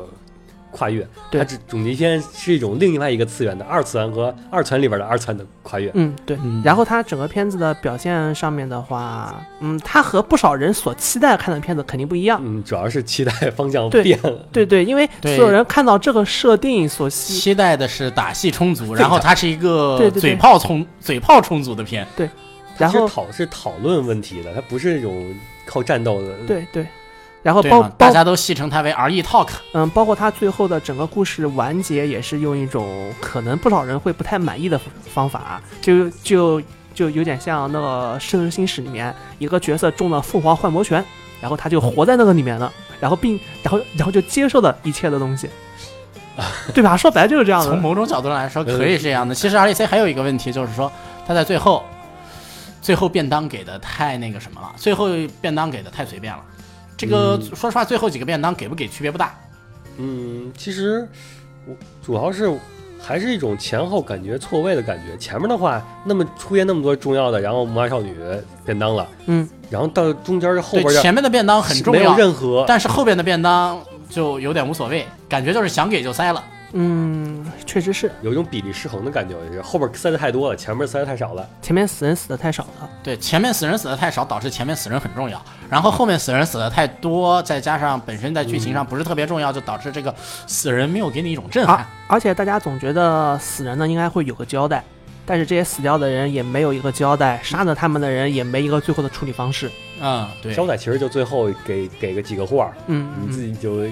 [0.71, 1.07] 跨越。
[1.31, 5.91] 对它这总集篇是一种另外一个次元的二次元和二次元里边的二次元的跨越。
[5.95, 6.37] 嗯，对。
[6.43, 12.41] 嗯然后它整个片子的表现上面的话，嗯，它和不少人所期待看的片子肯定不一样。
[12.43, 14.49] 嗯，主要是期待方向对变了。
[14.51, 22.07] 对对，因为所有人看到这个设定所期，待的是打戏充足，然后它是一个对对对嘴炮充嘴炮充足的片。
[22.79, 25.35] 然后是讨是讨论问题的，它不是那种
[25.67, 26.87] 靠战斗的。，对对，
[27.43, 27.83] 然后包？
[27.99, 29.49] 大家都戏称它为 R E Talk。
[29.73, 34.81] 嗯，包括它最后的整个故事完结，也是用一种可能不少人会不太满意的
[35.13, 36.63] 方法，就就
[36.95, 41.05] 就有点像那个《圣之星矢》里面一个角色中了凤凰幻魔拳，
[41.41, 45.49] 然后他就活在那个里面了，然后并然后然后就接受了一切的东西，
[46.75, 46.97] 对吧？
[46.97, 47.71] 说白了就是这样的。
[47.71, 49.35] 从某种角度来说，可以是这样的。
[49.35, 50.91] 其实 R E C 还有一个问题，就是说
[51.27, 51.83] 它在最后，
[52.83, 55.07] 最后便当给的太那个什么了，最后
[55.41, 56.43] 便当给的太随便了。
[56.97, 59.35] 这个、嗯说实话，最后几个便当给不给区别不大。
[59.97, 61.09] 嗯，其实
[61.67, 61.75] 我
[62.05, 62.53] 主要是
[63.01, 65.17] 还是一种前后感觉错位的感觉。
[65.17, 68.17] 前面的话，那么出现那么多重要的，然后魔法少女
[68.65, 76.43] 便当了，嗯，然后到中间后边，儿前面的便当很重要没有要，任何但是后边的便当就有点无所谓，感觉就是想给就塞了。
[76.73, 81.49] 嗯，确实是有一种比例失衡的感觉，就是后边塞的太多了，前面塞的太少了。
[81.61, 82.89] 前面死人死的太少了。
[83.03, 90.15] 对，前面死人死的太少，导致前面死人很重要，然后后面死人死的太多，再加上本身在剧情上不是特别重要，就导致这个
[90.47, 91.87] 死人没有给你一种震撼。
[92.09, 94.85] 而而且大家总觉得死人呢应该会有个交代，
[95.25, 99.71] 但是这些死掉的人也没有一个交代，杀了他们的人也没一个最后的处理方式。
[100.01, 103.85] 嗯，对，交代其实就最后给给个几个话，嗯，你自嗯己就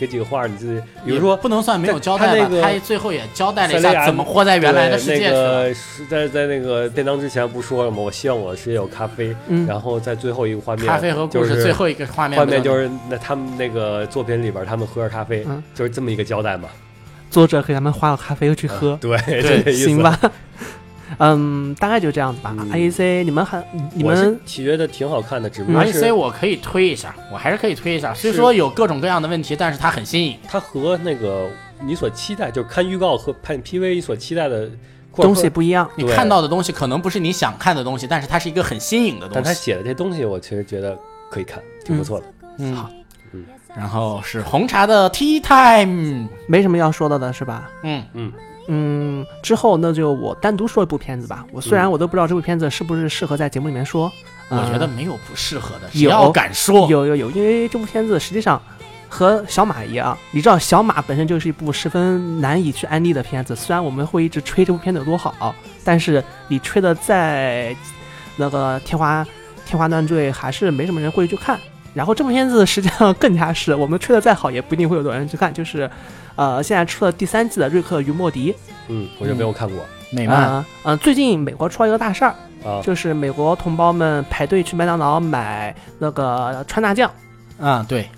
[0.00, 5.34] 给几个画，你自己，比如说不能算没有交代吧，他那个他最后也交代了一下怎么活在原来的世界那。
[5.34, 7.98] 个是在在那个便当之前不说了吗？
[7.98, 16.70] 我希望我的世界有咖啡，嗯然后在最后一个画面，咖啡和故事最后一个画面，画面就是那他们那个作品里边他们喝着咖啡，嗯就是这么一个交代嘛。
[17.30, 20.18] 作者给他们画了咖啡又去喝，对， 这个意思行吧？
[21.18, 22.54] 嗯，大概就这样子吧。
[22.58, 23.62] 嗯 IEC，你们还
[23.94, 28.14] 你们觉得挺好看的，只不嗯过 R E C 我可以推一下，我还是可以推一下。
[28.14, 30.36] 虽说有各种各样的问题，但是它很新颖。
[30.48, 31.48] 它和那个
[31.82, 34.70] 你所期待，就是看预告和看 PV 所期待的
[35.10, 35.88] 或者东西不一样。
[35.96, 39.60] 你对看到的东西可能不是你想看的东西，但是它是一个很新颖的但他东西。
[39.64, 40.96] 写的这东西，我其实觉得
[41.30, 42.26] 可以看，挺不错的。
[42.58, 42.90] 嗯，好
[43.32, 43.44] 嗯
[43.76, 47.70] 然后是红茶的 Tea Time，没什么要说的了，是吧？
[47.84, 48.32] 嗯，嗯，
[49.42, 51.44] 之后那就我单独说一部片子吧。
[51.52, 54.10] 我虽然嗯我都不知道这部片子是不是适合在节目里面说，
[54.48, 58.60] 我觉得嗯没有不适合的，谁有要敢说，有有有，因为这部片子实际上
[59.08, 63.56] 和小马一样，你知道小马本身就是一部十分难以去安利的片子。
[63.56, 65.54] 虽然我们会一直吹这部片子有多好，
[65.84, 67.74] 但是你吹的再
[68.36, 69.26] 那个天花
[69.66, 71.58] 天花乱坠，还是没什么人会去看。
[71.92, 75.52] 然后这部片子实际上更加是我们吹的再好，也不一定会有多少人去看。
[75.52, 75.90] 就是，
[76.40, 78.50] 呃，现在出了第三季的《瑞克与莫迪》，
[78.88, 79.78] 嗯，我就没有看过
[80.10, 82.34] 美漫，呃，呃，最近美国出了一个大事儿，
[82.64, 82.80] 啊。
[82.82, 87.10] 就是美国同胞们排队去麦当劳买那个川辣酱，
[87.60, 88.08] 啊，对，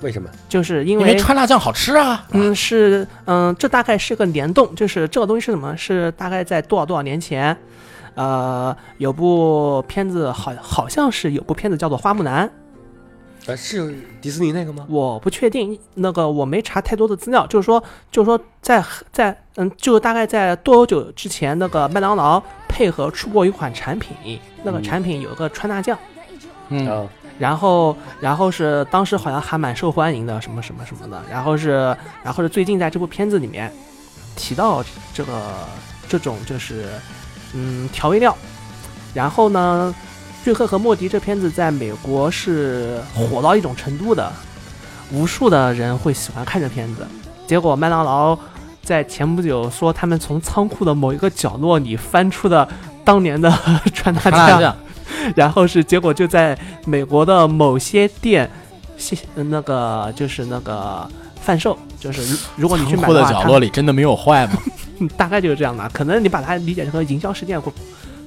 [0.00, 0.30] 为什么？
[0.48, 2.24] 就是因因为川辣酱好吃啊。
[2.30, 5.76] 嗯，是嗯，这大概是个联动，就是这个东西是什么？
[5.76, 7.54] 是大概在多少多少年前，
[8.14, 12.48] 呃，有部片子好好像是有部片子叫做《花木兰》，
[13.46, 14.86] 啊，是迪士尼那个吗？
[14.88, 17.82] 我不确定，那个我没查太多的资料，就是说，
[18.12, 25.98] 就是说在在嗯，就大概在多久之前，那个麦当劳配合出过一款产品，那个嗯产品有个川大酱，
[26.68, 31.20] 嗯，啊，然后，然后是当时好像还蛮受欢迎的，什么什么什么的。
[31.30, 33.72] 然后是，然后是最近在这部片子里面
[34.36, 34.84] 提到
[35.14, 35.66] 这个
[36.08, 36.90] 这种就是
[37.54, 38.36] 嗯调味料。
[39.12, 39.92] 然后呢，
[40.44, 44.32] 瑞克和莫迪这片子在美国是火到一种程度的，
[45.12, 47.06] 无数的人会喜欢看这片子。
[47.46, 48.36] 结果麦当劳
[48.82, 52.66] 在前不久说他们从仓库的某一个角落里翻出的
[53.04, 53.52] 当年的
[53.92, 54.76] 穿大酱，麻辣酱
[55.36, 58.50] 然后是结果就在美国的某些店，
[58.96, 61.06] 谢那个就是那个
[61.42, 64.54] 贩售，就是如如果你去仓库的，角落里真的没有坏吗？
[65.16, 65.86] 大概就是这样的。
[65.92, 67.70] 可能你把它理解成营销事件会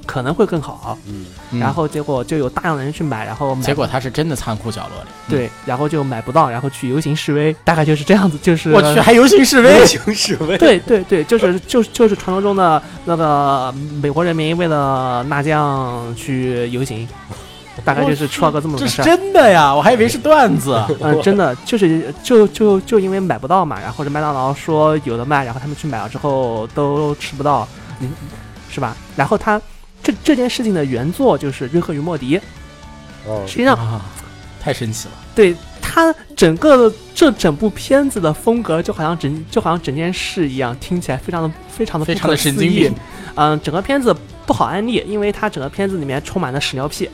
[0.05, 0.97] 可能会更好。
[1.07, 5.09] 嗯，嗯然后结果就有大量的人去买，然后结果他是真的仓库角落里。
[5.29, 17.07] 对，然后就买不到，然后去游行示威，大概就是这样子，就是我去， 还游行示威游，行示威，对对对，就是就就是传说中的那个美国人民为了辣酱去游行，
[17.83, 19.15] 大概就是出了个这么这是个事儿。
[19.15, 19.73] 真的呀！
[19.73, 20.79] 我还以为是段子。
[21.01, 27.67] 嗯，真的就是就就就因为买不到嘛，然后这麦当劳说有的卖，然后他们去买了之后都吃不到，
[27.99, 28.11] 嗯，
[28.69, 28.95] 是吧？
[29.15, 29.59] 然后他
[30.03, 32.37] 这这件事情的原作就是瑞克与莫迪，
[33.25, 34.05] 哦实际上啊，
[34.59, 35.13] 太神奇了。
[35.33, 42.93] 对他整个的这整部片子的风格，就好像整就好像整件事一样，听起来非常的非常的非常的神经病。
[43.35, 47.09] 嗯，整个片子不好安利，因为它整个片子里面充满了屎尿屁。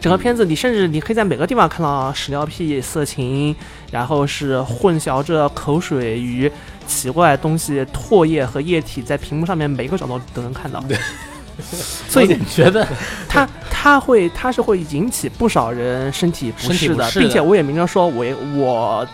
[0.00, 3.54] 整个片子，你甚至你可以在每个地方看到屎尿屁、色情，
[3.90, 6.50] 然后是混淆着口水与
[6.86, 10.82] 奇怪东西、唾液和液体，在屏幕上面每一个角落都能看到。
[12.08, 12.86] 所以觉得
[13.28, 19.06] 他他会他是会引起不少人身体不适的，并且我也明着说，我也我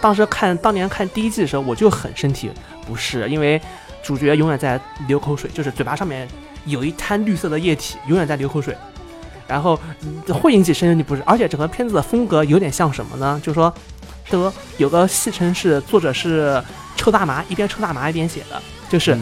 [0.00, 2.50] 当时看当年看第一季的时候，我就很身体
[2.86, 3.60] 不适，因为
[4.02, 6.28] 主角永远在流口水，就是嘴巴上面
[6.64, 8.76] 有一滩绿色的液体，永远在流口水，
[9.46, 13.40] 然后嗯会引起身体不适，而且整个片子的风格有点像什么呢？
[13.42, 13.72] 就是说，
[14.28, 16.62] 得有个戏称是作者是
[16.96, 19.16] 抽大麻，一边抽大麻一边写的，就是。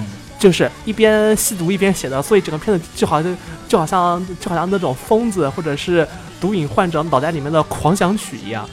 [0.45, 3.37] 嗯就是一边吸毒一边写的，所以整个片子就好像
[3.67, 6.07] 就好像就好像那种疯子或者是
[6.39, 8.69] 毒瘾患者脑袋里面的狂想曲一样。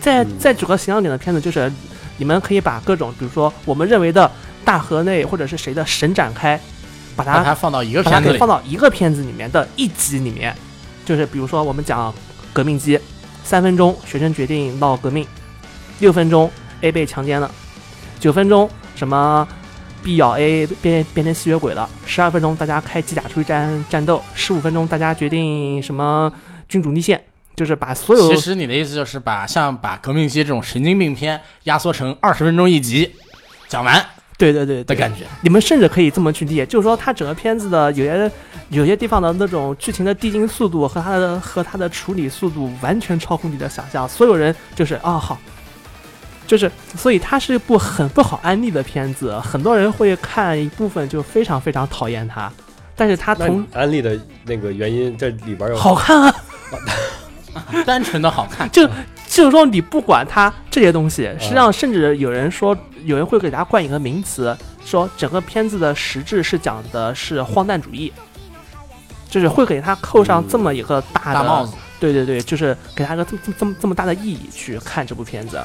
[0.00, 1.72] 在嗯在举个形象点的片子，就是
[2.18, 4.30] 你们可以把各种，比如说我们认为的
[4.64, 6.60] 大河内或者是谁的神展开，
[7.16, 10.54] 把它把它放到一个片子里把它给放，到一个片子里面的一集里面，
[11.06, 12.12] 就是比如说我们讲
[12.52, 13.00] 革命机，
[13.42, 15.26] 三分钟学生决定闹革命，
[16.00, 16.50] 六分钟
[16.82, 17.50] A 被强奸了，
[18.18, 19.48] 九分钟什么
[20.02, 26.32] B 咬 A 变变成吸血鬼了，十二分钟大家开机甲出去战战斗，十五分钟大家决定什么
[26.68, 27.22] 君主立宪，
[27.56, 33.12] 就是把所有其实你的意思就是把像把革命机这种神经病片压缩成二十分钟一集，
[33.68, 34.04] 讲完
[34.38, 34.84] 对对对对。
[34.84, 35.24] 的感觉。
[35.42, 38.32] 你们甚至可以这么去理解，就是说它整个片子的有些
[38.70, 45.38] 有些地方的那种剧情的递进速度和它的和它的处理速度完全超乎你的想象，所有人就是啊、好，
[46.50, 52.50] 就是所以它是一部很不好安利的片子，很多人会看一部分就非常非常讨厌它，
[52.96, 56.34] 但是它那同安利的那个原因，这里边有好看啊，
[57.86, 58.84] 单纯的好看，就
[59.28, 68.12] 就是说你不管它这些东西，实际上甚至有人说，有人会给它冠一个名词，说整个片子的实质是讲的是荒诞主义，
[69.28, 71.74] 就是会给它扣上这么一个大的大帽子。
[72.00, 75.60] 对对对，就是给他一个这这么这么这么大的意义去看这部片子。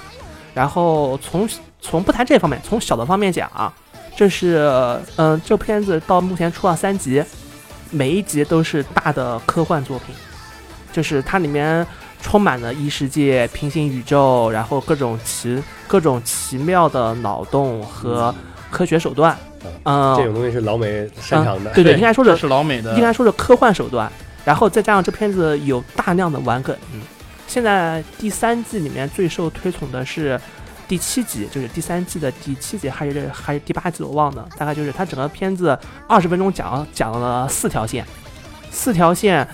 [0.55, 1.47] 然后从
[1.79, 3.71] 从不谈这方面，从小的方面讲啊，
[4.15, 4.67] 这是
[5.17, 7.23] 嗯、这片子到目前出了三集，
[7.91, 10.15] 每一集都是大的科幻作品，
[10.93, 11.85] 就是它里面
[12.21, 18.33] 充满了异世界、平行宇宙，然后各种奇各种奇妙的脑洞和
[18.71, 19.37] 科学手段。
[19.83, 21.71] 嗯，这种东西是老美擅长的。
[21.73, 24.09] 对对，应该说是是老美的应该说是科幻手段，
[24.45, 26.75] 然后再加上这片子有大量的玩梗。
[26.93, 27.01] 嗯，
[27.47, 30.39] 现在第三季里面最受推崇的是
[30.87, 35.77] 第七集，就是第三季的第七集还是还是第八集我忘了，大概就是它整个片子
[36.07, 38.05] 二十分钟讲讲了四条线，
[38.71, 39.47] 四条线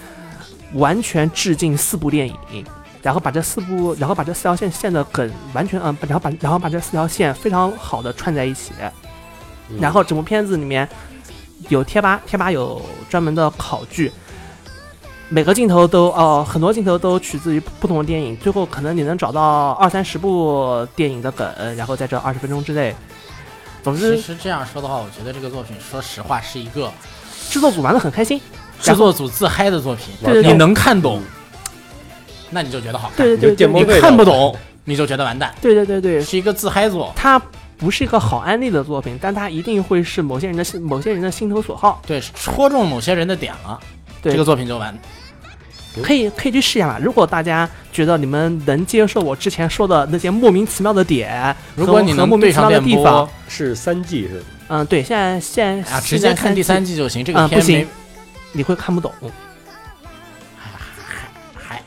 [0.73, 2.65] 完全致敬四部电影。
[3.03, 8.73] 然后把这四部，然后把这四条线线的梗完全嗯，然后把然后把这四条线非常好的串在一起，
[9.69, 10.87] 嗯然后整部片子里面
[11.69, 14.11] 有贴吧，贴吧有专门的考据，
[15.33, 22.93] 每个镜头都哦、很多镜头都取自于不同的电影，最后可能你能找到二三十部电影的梗，然后在这二十分钟之内。
[23.81, 26.91] 总之其，实这样说的话，我觉得这个作品，说实话是一个
[27.49, 28.39] 制作组玩的很开心。
[28.81, 30.07] 制作组自嗨的作品。
[30.21, 31.21] 对对对你能看懂，
[32.49, 34.53] 那你就觉得好看；对对对你看不懂，
[34.83, 35.55] 你就觉得完蛋。
[35.61, 37.41] 对对对对，是一个自嗨作，它
[37.77, 42.01] 不是一个好安利的作品，但它一定会是某些人的心某些人的心头所好。
[42.05, 43.79] 对，戳中某些人的点了，
[44.21, 44.93] 对这个作品就完。
[46.01, 46.97] 可以可以去试一下嘛。
[46.99, 54.43] 如果大家觉得你们能接受我之前说的那些莫名其妙的点，和如果你能莫名其妙的地方，是三 G 是吗？
[54.69, 57.25] 嗯，对，现在现在啊，直接看第三季，就行。
[57.25, 57.87] 这个嗯，不片没行，
[58.53, 59.11] 你会看不懂。
[60.57, 60.69] 还
[61.53, 61.83] 还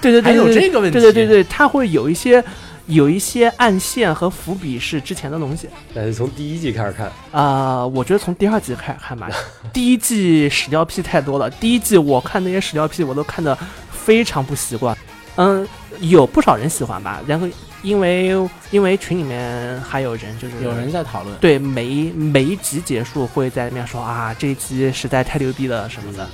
[0.00, 2.42] 对对对，还有对这个问题对对对对，它会有一些
[2.86, 5.68] 有一些暗线和伏笔是之前的东西。
[5.94, 9.28] 那是从第一季开始看，啊、我觉得从第二季开始看吧，
[9.72, 11.48] 第一季屎尿屁太多了。
[11.48, 13.56] 第一季我看那些屎尿屁，我都看的
[13.90, 14.96] 非常不习惯。
[15.36, 15.66] 嗯，
[16.00, 17.48] 有不少人喜欢吧，然后
[17.82, 18.36] 因为
[18.70, 21.34] 因为群里面还有人就是有人在讨论。
[21.38, 26.28] 对每一每一集结束会在里面说啊这一集实在太牛逼了什么的。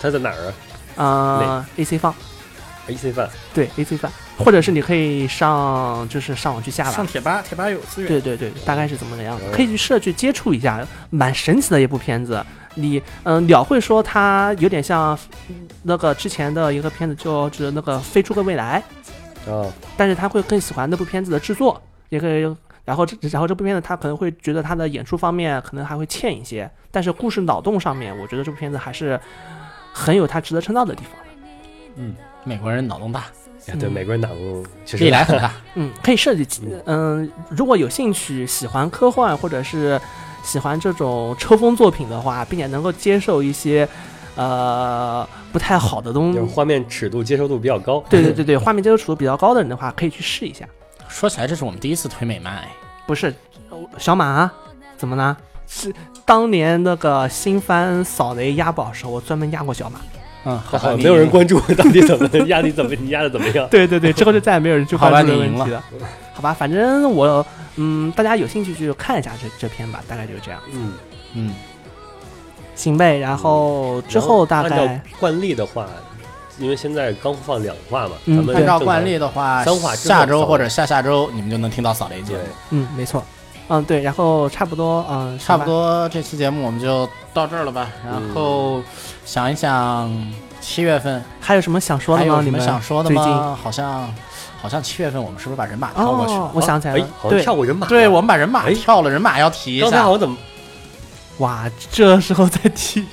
[0.00, 0.52] 他在哪儿
[0.96, 2.14] 啊嗯、a c 放
[2.86, 4.10] ？AC 饭对 AC 放，
[4.44, 7.06] 或者是你可以上就是上网去下吧上。
[7.06, 8.08] 贴吧，贴吧有资源。
[8.08, 12.44] 对对对，大概是怎么个样子，可以去试着去接触一下，蛮神奇的一部片子。
[12.74, 15.18] 你嗯，鸟会说它有点像
[15.82, 18.82] 那个之前的一个片子，就是那个《飞出个未来》，
[19.52, 22.56] 啊，但是他会更喜欢那部片子的制作，也可以。
[22.84, 29.20] 然后这然后这部片子他可能会觉得他的演出方面可能还会欠一些，但是故事脑洞上面，我觉得这部片子还是
[29.92, 31.12] 很有他值得称道的地方
[31.96, 32.14] 嗯。
[32.42, 33.26] 美国人脑洞大，
[33.70, 35.52] 呀对，嗯美国人脑洞确实历来很大。
[35.74, 36.62] 嗯，可以设计起。
[36.86, 40.00] 嗯，如果有兴趣、喜欢科幻或者是
[40.42, 43.88] 喜欢这种抽风作品的话，并且能够接受一些
[44.36, 48.02] 呃不太好的东就是画面尺度接受度比较高。
[48.08, 50.66] 对对对对，画面接受尺度比较高的人的话，可以去试一下。
[51.08, 52.68] 说起来，这是我们第一次推美漫，哎
[53.06, 53.34] 不是
[53.70, 54.50] 呃小马
[54.96, 55.36] 怎么呢？
[55.66, 55.92] 是
[56.24, 60.00] 当年那个新番扫雷压宝时候，我专门压过小马。
[60.44, 63.66] 嗯，好，好没有人关注 到底怎么压力怎么你压的怎么样？
[63.70, 65.84] 对对对，之后就再也没有人去好关注这吧你赢个问题了。
[66.32, 67.44] 好吧，反正我
[67.76, 70.60] 嗯，大家有兴趣去看一下这这篇吧，大概就是这样。
[70.72, 70.92] 嗯，
[71.34, 71.54] 嗯，
[72.74, 75.86] 行呗，然后之后大按照概惯例的话，
[76.58, 82.40] 因为现在刚放两话嘛，嗯咱们按照惯例的话，三话下周或者下下周你们就能听到扫雷节目。
[82.70, 83.22] 嗯，没错，
[83.70, 85.64] 嗯对，然后差不多嗯，差不。
[85.64, 87.88] 多这期节目我们就到这儿了吧。
[88.04, 88.82] 然后
[89.24, 90.10] 想一想，
[90.60, 92.40] 七月份还有什么想说的吗？
[92.44, 93.56] 你们想说的最近吗？
[93.62, 94.12] 好像
[94.60, 100.10] 好像七月份我们是不是把人马跳过去我想起来了，，哎好像对，跳过人马，对，我们把人马哎跳了，人马要提一下刚才好。
[100.10, 100.36] 像怎么
[101.38, 103.06] 哇，这时候再提，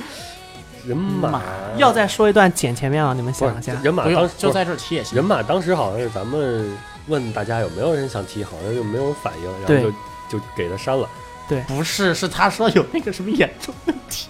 [0.86, 1.42] 人马马
[1.76, 3.72] 要再说一段剪前面啊，你们想一下。
[3.82, 5.14] 人马当时就在这儿提也行。
[5.16, 6.74] 人马当时好像是咱们
[7.08, 9.90] 问大家有没有人想提，好像就没有人反应，然后
[10.28, 11.08] 就就给他删了。
[11.46, 14.28] 对不是，是他说有那个什么严重问题，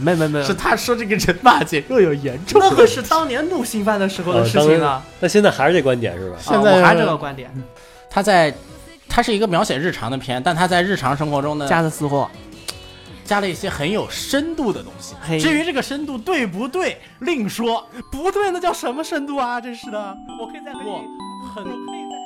[0.00, 2.60] 没没没，是他说这个人骂姐又有严重。
[2.60, 5.00] 那可是当年录新犯的时候的事情了。
[5.20, 6.36] 那现在还是这观点是吧？
[6.40, 7.48] 现在啊我还是这个观点，
[8.10, 8.52] 他在，
[9.08, 12.28] 他是一个描写日常的片，但他在日常生活中呢加了私货，
[13.24, 15.14] 加了一些很有深度的东西。
[15.38, 17.86] 至于这个深度对不对，另说。
[18.10, 19.60] 不对，那叫什么深度啊？
[19.60, 21.00] 真是的，我可以再给你，我
[21.54, 22.16] 很我可以再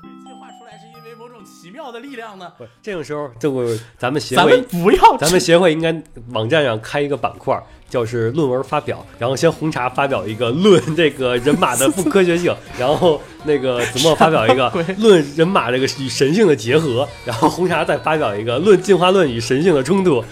[0.00, 2.52] 腿计划出来是因为某种奇妙的力量呢？
[2.56, 7.60] 不，这种时候这个咱们协咱们会，不要咱们协会应该网站上开一个板块，
[7.94, 14.68] 就是论文发表，然后先红茶发表一个论这个人马的不科学性， 然后那个子墨发表一个
[14.98, 20.24] 论人马这个与神性的结合，然后红茶再发表一个论进化论与神性的冲突。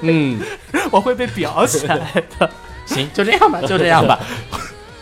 [0.00, 0.40] 嗯，
[0.90, 1.96] 我会被裱起来
[2.40, 2.50] 的。
[2.86, 4.18] 行，就这样吧，就这样吧，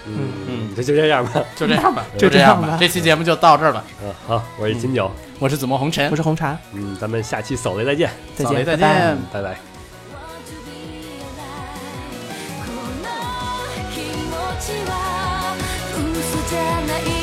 [0.07, 1.43] 嗯嗯，这就这样吧。
[1.57, 3.83] 就这样吧，就这样吧这期节目就到这儿了。
[4.05, 9.19] 嗯，好，我是金九，我是子墨红尘我，是红茶，嗯，咱们下期扫雷再见，再见，再拜拜见。
[9.33, 9.74] 拜拜。
[14.86, 15.56] は
[15.94, 17.23] 嘘じゃな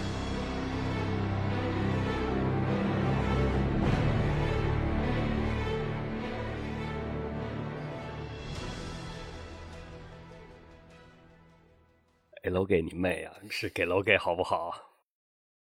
[12.51, 13.33] 楼给你妹啊！
[13.49, 14.90] 是给楼给好不好？